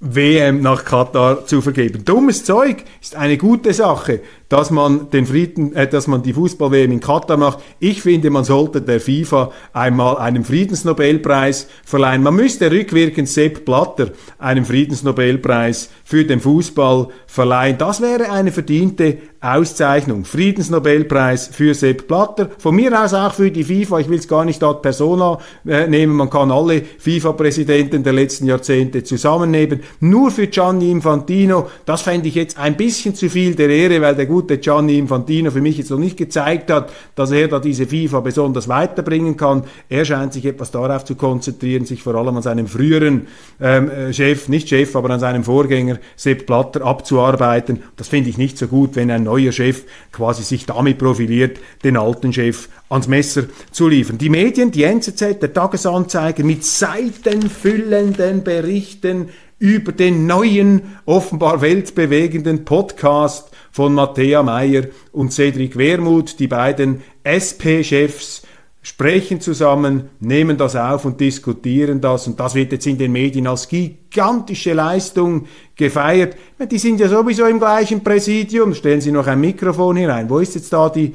WM 0.00 0.62
nach 0.62 0.84
Katar 0.84 1.46
zu 1.46 1.60
vergeben. 1.62 2.04
Dummes 2.04 2.44
Zeug 2.44 2.84
ist 3.00 3.14
eine 3.14 3.38
gute 3.38 3.72
Sache 3.72 4.20
dass 4.52 4.70
man 4.70 5.08
den 5.08 5.24
Frieden, 5.24 5.74
äh, 5.74 5.88
dass 5.88 6.06
man 6.06 6.22
die 6.22 6.34
Fußball-WM 6.34 6.92
in 6.92 7.00
Katar 7.00 7.38
macht. 7.38 7.60
Ich 7.80 8.02
finde, 8.02 8.28
man 8.28 8.44
sollte 8.44 8.82
der 8.82 9.00
FIFA 9.00 9.50
einmal 9.72 10.18
einen 10.18 10.44
Friedensnobelpreis 10.44 11.68
verleihen. 11.86 12.22
Man 12.22 12.36
müsste 12.36 12.70
rückwirkend 12.70 13.30
Sepp 13.30 13.64
Blatter 13.64 14.10
einen 14.38 14.66
Friedensnobelpreis 14.66 15.88
für 16.04 16.26
den 16.26 16.40
Fußball 16.40 17.08
verleihen. 17.26 17.78
Das 17.78 18.02
wäre 18.02 18.30
eine 18.30 18.52
verdiente 18.52 19.16
Auszeichnung. 19.40 20.26
Friedensnobelpreis 20.26 21.48
für 21.48 21.72
Sepp 21.72 22.06
Blatter. 22.06 22.50
Von 22.58 22.76
mir 22.76 23.02
aus 23.02 23.14
auch 23.14 23.32
für 23.32 23.50
die 23.50 23.64
FIFA. 23.64 24.00
Ich 24.00 24.08
will 24.10 24.18
es 24.18 24.28
gar 24.28 24.44
nicht 24.44 24.62
ad 24.62 24.80
persona 24.82 25.38
äh, 25.66 25.86
nehmen. 25.86 26.14
Man 26.14 26.28
kann 26.28 26.50
alle 26.50 26.82
FIFA-Präsidenten 26.98 28.04
der 28.04 28.12
letzten 28.12 28.46
Jahrzehnte 28.46 29.02
zusammennehmen. 29.02 29.80
Nur 30.00 30.30
für 30.30 30.46
Gianni 30.46 30.90
Infantino. 30.90 31.68
Das 31.86 32.02
fände 32.02 32.28
ich 32.28 32.34
jetzt 32.34 32.58
ein 32.58 32.76
bisschen 32.76 33.14
zu 33.14 33.30
viel 33.30 33.54
der 33.54 33.70
Ehre, 33.70 34.00
weil 34.02 34.14
der 34.14 34.26
gute 34.26 34.41
gute 34.42 34.58
Gianni 34.58 34.98
Infantino 34.98 35.52
für 35.52 35.60
mich 35.60 35.78
jetzt 35.78 35.90
noch 35.90 35.98
nicht 35.98 36.16
gezeigt 36.16 36.68
hat, 36.68 36.92
dass 37.14 37.30
er 37.30 37.46
da 37.46 37.60
diese 37.60 37.86
FIFA 37.86 38.20
besonders 38.20 38.66
weiterbringen 38.68 39.36
kann. 39.36 39.62
Er 39.88 40.04
scheint 40.04 40.32
sich 40.32 40.44
etwas 40.44 40.72
darauf 40.72 41.04
zu 41.04 41.14
konzentrieren, 41.14 41.84
sich 41.84 42.02
vor 42.02 42.16
allem 42.16 42.36
an 42.36 42.42
seinem 42.42 42.66
früheren 42.66 43.28
ähm, 43.60 43.88
äh, 43.88 44.12
Chef, 44.12 44.48
nicht 44.48 44.68
Chef, 44.68 44.96
aber 44.96 45.10
an 45.10 45.20
seinem 45.20 45.44
Vorgänger 45.44 45.98
Sepp 46.16 46.46
Blatter 46.46 46.82
abzuarbeiten. 46.82 47.84
Das 47.94 48.08
finde 48.08 48.30
ich 48.30 48.36
nicht 48.36 48.58
so 48.58 48.66
gut, 48.66 48.96
wenn 48.96 49.12
ein 49.12 49.22
neuer 49.22 49.52
Chef 49.52 49.84
quasi 50.10 50.42
sich 50.42 50.66
damit 50.66 50.98
profiliert, 50.98 51.60
den 51.84 51.96
alten 51.96 52.32
Chef 52.32 52.68
ans 52.88 53.06
Messer 53.06 53.44
zu 53.70 53.86
liefern. 53.86 54.18
Die 54.18 54.28
Medien, 54.28 54.72
die 54.72 54.82
NZZ, 54.82 55.40
der 55.40 55.52
Tagesanzeiger 55.52 56.42
mit 56.42 56.64
seitenfüllenden 56.64 58.42
Berichten 58.42 59.28
über 59.62 59.92
den 59.92 60.26
neuen, 60.26 60.82
offenbar 61.06 61.60
weltbewegenden 61.60 62.64
Podcast 62.64 63.48
von 63.70 63.94
Matthäa 63.94 64.42
Meyer 64.42 64.86
und 65.12 65.32
Cedric 65.32 65.78
Wermuth, 65.78 66.40
die 66.40 66.48
beiden 66.48 67.02
SP-Chefs, 67.22 68.42
sprechen 68.82 69.40
zusammen, 69.40 70.10
nehmen 70.18 70.56
das 70.56 70.74
auf 70.74 71.04
und 71.04 71.20
diskutieren 71.20 72.00
das 72.00 72.26
und 72.26 72.40
das 72.40 72.56
wird 72.56 72.72
jetzt 72.72 72.88
in 72.88 72.98
den 72.98 73.12
Medien 73.12 73.46
als 73.46 73.68
gigantische 73.68 74.72
Leistung 74.72 75.46
gefeiert. 75.76 76.36
Die 76.68 76.78
sind 76.78 76.98
ja 76.98 77.08
sowieso 77.08 77.46
im 77.46 77.60
gleichen 77.60 78.02
Präsidium, 78.02 78.74
stellen 78.74 79.00
Sie 79.00 79.12
noch 79.12 79.28
ein 79.28 79.40
Mikrofon 79.40 79.94
hinein. 79.94 80.28
Wo 80.28 80.40
ist 80.40 80.56
jetzt 80.56 80.72
da 80.72 80.88
die 80.88 81.12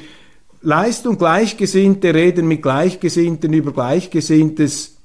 Leistung? 0.61 1.17
Gleichgesinnte 1.17 2.13
reden 2.13 2.47
mit 2.47 2.61
Gleichgesinnten 2.61 3.51
über 3.51 3.73
Gleichgesinntes. 3.73 4.96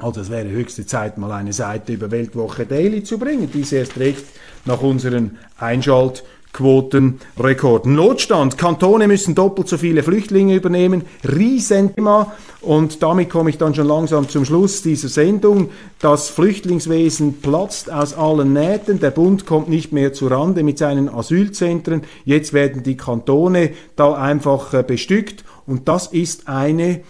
Also 0.00 0.22
es 0.22 0.30
wäre 0.30 0.48
höchste 0.48 0.86
Zeit, 0.86 1.18
mal 1.18 1.32
eine 1.32 1.52
Seite 1.52 1.92
über 1.92 2.10
Weltwoche 2.10 2.64
Daily 2.64 3.02
zu 3.02 3.18
bringen, 3.18 3.50
die 3.52 3.74
erst 3.74 3.98
recht 3.98 4.24
nach 4.64 4.82
unseren 4.82 5.38
Einschalt 5.58 6.24
Quotenrekord. 6.52 7.86
Notstand. 7.86 8.58
Kantone 8.58 9.06
müssen 9.06 9.34
doppelt 9.34 9.68
so 9.68 9.78
viele 9.78 10.02
Flüchtlinge 10.02 10.56
übernehmen. 10.56 11.02
Riesenthema. 11.24 12.32
Und 12.60 13.02
damit 13.02 13.30
komme 13.30 13.50
ich 13.50 13.58
dann 13.58 13.74
schon 13.74 13.86
langsam 13.86 14.28
zum 14.28 14.44
Schluss 14.44 14.82
dieser 14.82 15.08
Sendung. 15.08 15.70
Das 16.00 16.28
Flüchtlingswesen 16.28 17.40
platzt 17.40 17.90
aus 17.92 18.14
allen 18.14 18.52
Nähten. 18.52 18.98
Der 18.98 19.12
Bund 19.12 19.46
kommt 19.46 19.68
nicht 19.68 19.92
mehr 19.92 20.12
zu 20.12 20.26
Rande 20.26 20.64
mit 20.64 20.78
seinen 20.78 21.08
Asylzentren. 21.08 22.02
Jetzt 22.24 22.52
werden 22.52 22.82
die 22.82 22.96
Kantone 22.96 23.70
da 23.94 24.14
einfach 24.14 24.74
äh, 24.74 24.82
bestückt. 24.82 25.44
Und 25.66 25.88
das 25.88 26.08
ist 26.08 26.48
eine 26.48 27.00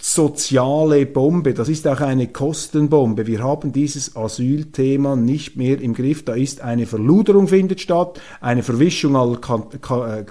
soziale 0.00 1.04
Bombe, 1.04 1.52
das 1.52 1.68
ist 1.68 1.86
auch 1.86 2.00
eine 2.00 2.28
Kostenbombe. 2.28 3.26
Wir 3.26 3.42
haben 3.42 3.70
dieses 3.70 4.16
Asylthema 4.16 5.14
nicht 5.14 5.56
mehr 5.56 5.78
im 5.80 5.92
Griff. 5.92 6.24
Da 6.24 6.34
ist 6.34 6.62
eine 6.62 6.86
Verluderung 6.86 7.48
findet 7.48 7.82
statt, 7.82 8.20
eine 8.40 8.62
Verwischung 8.62 9.14
aller, 9.14 9.38
äh, 9.38 10.24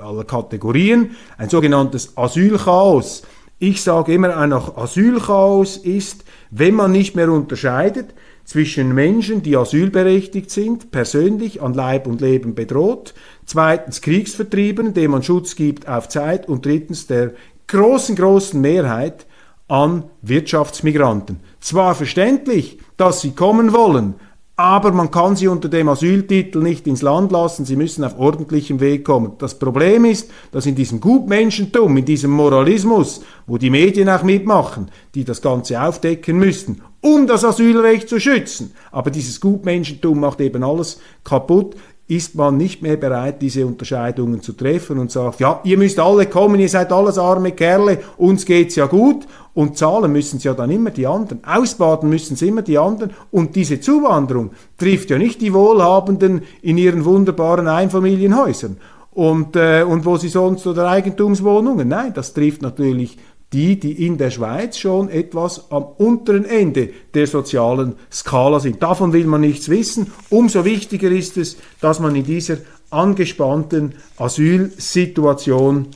aller 0.00 0.24
Kategorien, 0.24 1.12
ein 1.38 1.48
sogenanntes 1.48 2.16
Asylchaos. 2.16 3.22
Ich 3.58 3.82
sage 3.82 4.12
immer, 4.12 4.36
ein 4.36 4.52
Asylchaos 4.52 5.78
ist, 5.78 6.24
wenn 6.50 6.74
man 6.74 6.92
nicht 6.92 7.16
mehr 7.16 7.32
unterscheidet 7.32 8.12
zwischen 8.44 8.94
Menschen, 8.94 9.42
die 9.42 9.56
asylberechtigt 9.56 10.50
sind, 10.50 10.90
persönlich 10.90 11.62
an 11.62 11.72
Leib 11.72 12.06
und 12.06 12.20
Leben 12.20 12.54
bedroht, 12.54 13.14
zweitens 13.46 14.02
Kriegsvertriebenen, 14.02 14.92
denen 14.92 15.10
man 15.10 15.22
Schutz 15.22 15.56
gibt 15.56 15.88
auf 15.88 16.08
Zeit 16.08 16.48
und 16.48 16.66
drittens 16.66 17.06
der 17.06 17.32
großen, 17.68 18.16
großen 18.16 18.60
Mehrheit 18.60 19.26
an 19.68 20.04
Wirtschaftsmigranten. 20.22 21.40
Zwar 21.60 21.94
verständlich, 21.94 22.78
dass 22.96 23.20
sie 23.20 23.32
kommen 23.32 23.72
wollen, 23.72 24.14
aber 24.58 24.90
man 24.90 25.10
kann 25.10 25.36
sie 25.36 25.48
unter 25.48 25.68
dem 25.68 25.88
Asyltitel 25.90 26.60
nicht 26.60 26.86
ins 26.86 27.02
Land 27.02 27.30
lassen, 27.30 27.66
sie 27.66 27.76
müssen 27.76 28.04
auf 28.04 28.18
ordentlichem 28.18 28.80
Weg 28.80 29.04
kommen. 29.04 29.32
Das 29.36 29.58
Problem 29.58 30.06
ist, 30.06 30.30
dass 30.50 30.64
in 30.64 30.74
diesem 30.74 30.98
Gutmenschentum, 30.98 31.94
in 31.98 32.06
diesem 32.06 32.30
Moralismus, 32.30 33.20
wo 33.46 33.58
die 33.58 33.68
Medien 33.68 34.08
auch 34.08 34.22
mitmachen, 34.22 34.90
die 35.14 35.24
das 35.24 35.42
Ganze 35.42 35.82
aufdecken 35.82 36.38
müssten, 36.38 36.80
um 37.02 37.26
das 37.26 37.44
Asylrecht 37.44 38.08
zu 38.08 38.18
schützen, 38.18 38.72
aber 38.90 39.10
dieses 39.10 39.42
Gutmenschentum 39.42 40.20
macht 40.20 40.40
eben 40.40 40.64
alles 40.64 41.00
kaputt, 41.22 41.76
ist 42.08 42.36
man 42.36 42.56
nicht 42.56 42.82
mehr 42.82 42.96
bereit, 42.96 43.42
diese 43.42 43.66
Unterscheidungen 43.66 44.40
zu 44.40 44.52
treffen 44.52 44.98
und 44.98 45.10
sagt, 45.10 45.40
ja, 45.40 45.60
ihr 45.64 45.76
müsst 45.76 45.98
alle 45.98 46.26
kommen, 46.26 46.60
ihr 46.60 46.68
seid 46.68 46.92
alles 46.92 47.18
arme 47.18 47.52
Kerle, 47.52 47.98
uns 48.16 48.46
geht's 48.46 48.76
ja 48.76 48.86
gut 48.86 49.26
und 49.54 49.76
zahlen 49.76 50.12
müssen 50.12 50.38
sie 50.38 50.46
ja 50.46 50.54
dann 50.54 50.70
immer 50.70 50.90
die 50.90 51.06
anderen. 51.06 51.42
Ausbaden 51.44 52.08
müssen 52.08 52.36
sie 52.36 52.48
immer 52.48 52.62
die 52.62 52.78
anderen. 52.78 53.12
Und 53.32 53.56
diese 53.56 53.80
Zuwanderung 53.80 54.50
trifft 54.78 55.10
ja 55.10 55.18
nicht 55.18 55.40
die 55.40 55.52
Wohlhabenden 55.52 56.42
in 56.62 56.78
ihren 56.78 57.04
wunderbaren 57.04 57.66
Einfamilienhäusern 57.66 58.76
und, 59.12 59.56
äh, 59.56 59.82
und 59.82 60.04
wo 60.04 60.16
sie 60.16 60.28
sonst 60.28 60.66
oder 60.66 60.88
Eigentumswohnungen. 60.88 61.88
Nein, 61.88 62.12
das 62.14 62.34
trifft 62.34 62.62
natürlich 62.62 63.18
die, 63.52 63.78
die 63.78 64.06
in 64.06 64.18
der 64.18 64.30
Schweiz 64.30 64.76
schon 64.78 65.08
etwas 65.08 65.70
am 65.70 65.84
unteren 65.84 66.44
Ende 66.44 66.90
der 67.14 67.26
sozialen 67.26 67.94
Skala 68.10 68.60
sind. 68.60 68.82
Davon 68.82 69.12
will 69.12 69.26
man 69.26 69.40
nichts 69.40 69.68
wissen. 69.68 70.12
Umso 70.30 70.64
wichtiger 70.64 71.10
ist 71.10 71.36
es, 71.36 71.56
dass 71.80 72.00
man 72.00 72.16
in 72.16 72.24
dieser 72.24 72.58
angespannten 72.90 73.94
Asylsituation 74.16 75.88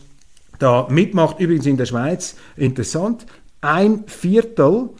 da 0.59 0.87
mitmacht. 0.91 1.41
Übrigens 1.41 1.67
in 1.67 1.77
der 1.77 1.87
Schweiz 1.87 2.37
interessant 2.57 3.27
ein 3.61 4.05
Viertel 4.07 4.91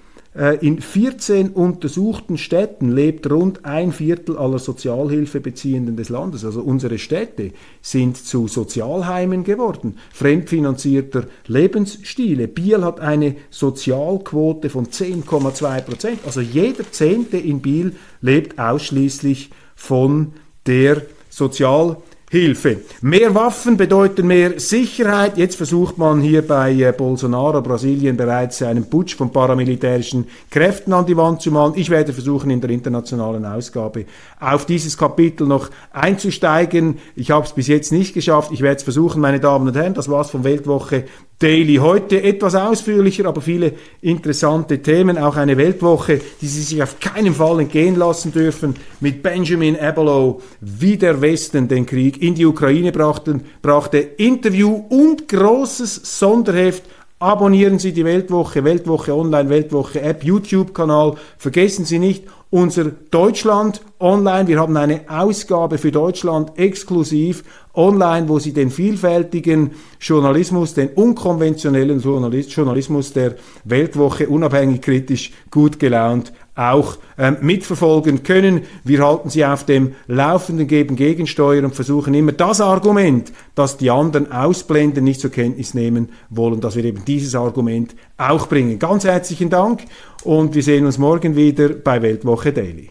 in 0.61 0.81
14 0.81 1.51
untersuchten 1.51 2.39
Städten 2.39 2.93
lebt 2.93 3.29
rund 3.29 3.65
ein 3.65 3.91
Viertel 3.91 4.39
aller 4.39 4.61
Sozialhilfebeziehenden 4.61 5.97
des 5.97 6.09
Landes. 6.09 6.45
Also 6.45 6.63
unsere 6.63 6.99
Städte 6.99 7.51
sind 7.83 8.17
zu 8.17 8.47
Sozialheimen 8.47 9.43
geworden, 9.43 9.99
fremdfinanzierter 10.13 11.25
Lebensstile. 11.49 12.47
Biel 12.47 12.85
hat 12.85 13.01
eine 13.01 13.35
Sozialquote 13.51 14.71
von 14.71 14.87
10,2 14.87 15.81
Prozent. 15.81 16.21
Also 16.25 16.41
jeder 16.41 16.91
Zehnte 16.93 17.37
in 17.37 17.61
Biel 17.61 17.97
lebt 18.21 18.57
ausschließlich 18.57 19.51
von 19.75 20.35
der 20.65 21.03
Sozialhilfe. 21.29 22.10
Hilfe. 22.33 22.83
Mehr 23.03 23.35
Waffen 23.35 23.77
bedeuten 23.77 24.29
mehr 24.29 24.61
Sicherheit. 24.61 25.37
Jetzt 25.37 25.57
versucht 25.57 25.99
man 25.99 26.21
hier 26.21 26.47
bei 26.47 26.73
äh, 26.73 26.95
Bolsonaro, 26.97 27.61
Brasilien, 27.61 28.17
bereits 28.17 28.63
einen 28.63 28.89
Putsch 28.89 29.17
von 29.17 29.33
paramilitärischen 29.33 30.29
Kräften 30.49 30.93
an 30.93 31.07
die 31.07 31.17
Wand 31.17 31.43
zu 31.43 31.51
malen. 31.51 31.73
Ich 31.75 31.91
werde 31.91 32.13
versuchen, 32.13 32.51
in 32.51 32.61
der 32.61 32.71
internationalen 32.71 33.45
Ausgabe 33.45 34.05
auf 34.39 34.65
dieses 34.65 34.97
Kapitel 34.97 35.49
noch 35.49 35.71
einzusteigen. 35.93 36.99
Ich 37.17 37.33
habe 37.33 37.47
es 37.47 37.53
bis 37.53 37.67
jetzt 37.67 37.91
nicht 37.91 38.15
geschafft. 38.15 38.53
Ich 38.53 38.61
werde 38.61 38.77
es 38.77 38.85
versuchen, 38.85 39.21
meine 39.21 39.41
Damen 39.41 39.67
und 39.67 39.77
Herren. 39.77 39.95
Das 39.95 40.09
war's 40.09 40.31
von 40.31 40.45
Weltwoche 40.45 41.07
Daily. 41.41 41.77
Heute 41.77 42.23
etwas 42.23 42.55
ausführlicher, 42.55 43.25
aber 43.25 43.41
viele 43.41 43.73
interessante 44.03 44.83
Themen. 44.83 45.17
Auch 45.17 45.37
eine 45.37 45.57
Weltwoche, 45.57 46.21
die 46.43 46.47
Sie 46.47 46.63
sich 46.63 46.83
auf 46.83 47.01
keinen 47.01 47.35
Fall 47.35 47.61
entgehen 47.61 47.97
lassen 47.97 48.31
dürfen. 48.31 48.77
Mit 49.01 49.23
Benjamin 49.23 49.75
Abelow, 49.81 50.43
wie 50.61 50.99
der 50.99 51.23
Westen 51.23 51.67
den 51.67 51.87
Krieg 51.87 52.21
in 52.21 52.35
die 52.35 52.45
Ukraine 52.45 52.93
brachten, 52.93 53.45
brachte. 53.63 53.99
Interview 53.99 54.85
und 54.91 55.29
großes 55.29 56.19
Sonderheft. 56.19 56.83
Abonnieren 57.19 57.79
Sie 57.79 57.93
die 57.93 58.05
Weltwoche, 58.05 58.63
Weltwoche 58.63 59.15
Online, 59.15 59.49
Weltwoche 59.49 60.03
App, 60.03 60.23
YouTube-Kanal. 60.23 61.15
Vergessen 61.39 61.87
Sie 61.87 61.99
nicht 61.99 62.25
unser 62.51 62.85
Deutschland 62.85 63.81
online. 64.01 64.49
Wir 64.49 64.59
haben 64.59 64.77
eine 64.77 65.03
Ausgabe 65.09 65.79
für 65.79 65.93
Deutschland 65.93 66.59
exklusiv 66.59 67.45
online, 67.75 68.29
wo 68.29 68.39
Sie 68.39 68.53
den 68.53 68.71
vielfältigen 68.71 69.71
Journalismus, 70.01 70.75
den 70.75 70.89
unkonventionellen 70.89 72.01
Journalismus 72.01 73.13
der 73.13 73.37
Weltwoche 73.65 74.29
unabhängig 74.29 74.81
kritisch 74.83 75.33
gut 75.51 75.79
gelaunt 75.79 76.33
auch 76.55 76.99
ähm, 77.19 77.39
mitverfolgen 77.41 78.23
können. 78.23 78.63
Wir 78.85 79.05
halten 79.05 79.31
Sie 79.31 79.45
auf 79.45 79.65
dem 79.65 79.95
Laufenden, 80.07 80.67
geben 80.67 80.97
Gegensteuer 80.97 81.65
und 81.65 81.75
versuchen 81.75 82.15
immer 82.15 82.33
das 82.33 82.61
Argument, 82.61 83.33
das 83.55 83.77
die 83.77 83.91
anderen 83.91 84.31
ausblenden, 84.31 85.05
nicht 85.05 85.21
zur 85.21 85.31
Kenntnis 85.31 85.75
nehmen 85.75 86.11
wollen, 86.29 86.61
dass 86.61 86.77
wir 86.77 86.85
eben 86.85 87.05
dieses 87.05 87.35
Argument 87.35 87.95
auch 88.19 88.49
bringen. 88.49 88.79
Ganz 88.79 89.05
herzlichen 89.05 89.51
Dank 89.51 89.83
und 90.25 90.55
wir 90.55 90.63
sehen 90.63 90.87
uns 90.87 90.99
morgen 90.99 91.37
wieder 91.37 91.71
bei 91.71 92.03
Weltwoche 92.03 92.53
Daily. 92.53 92.91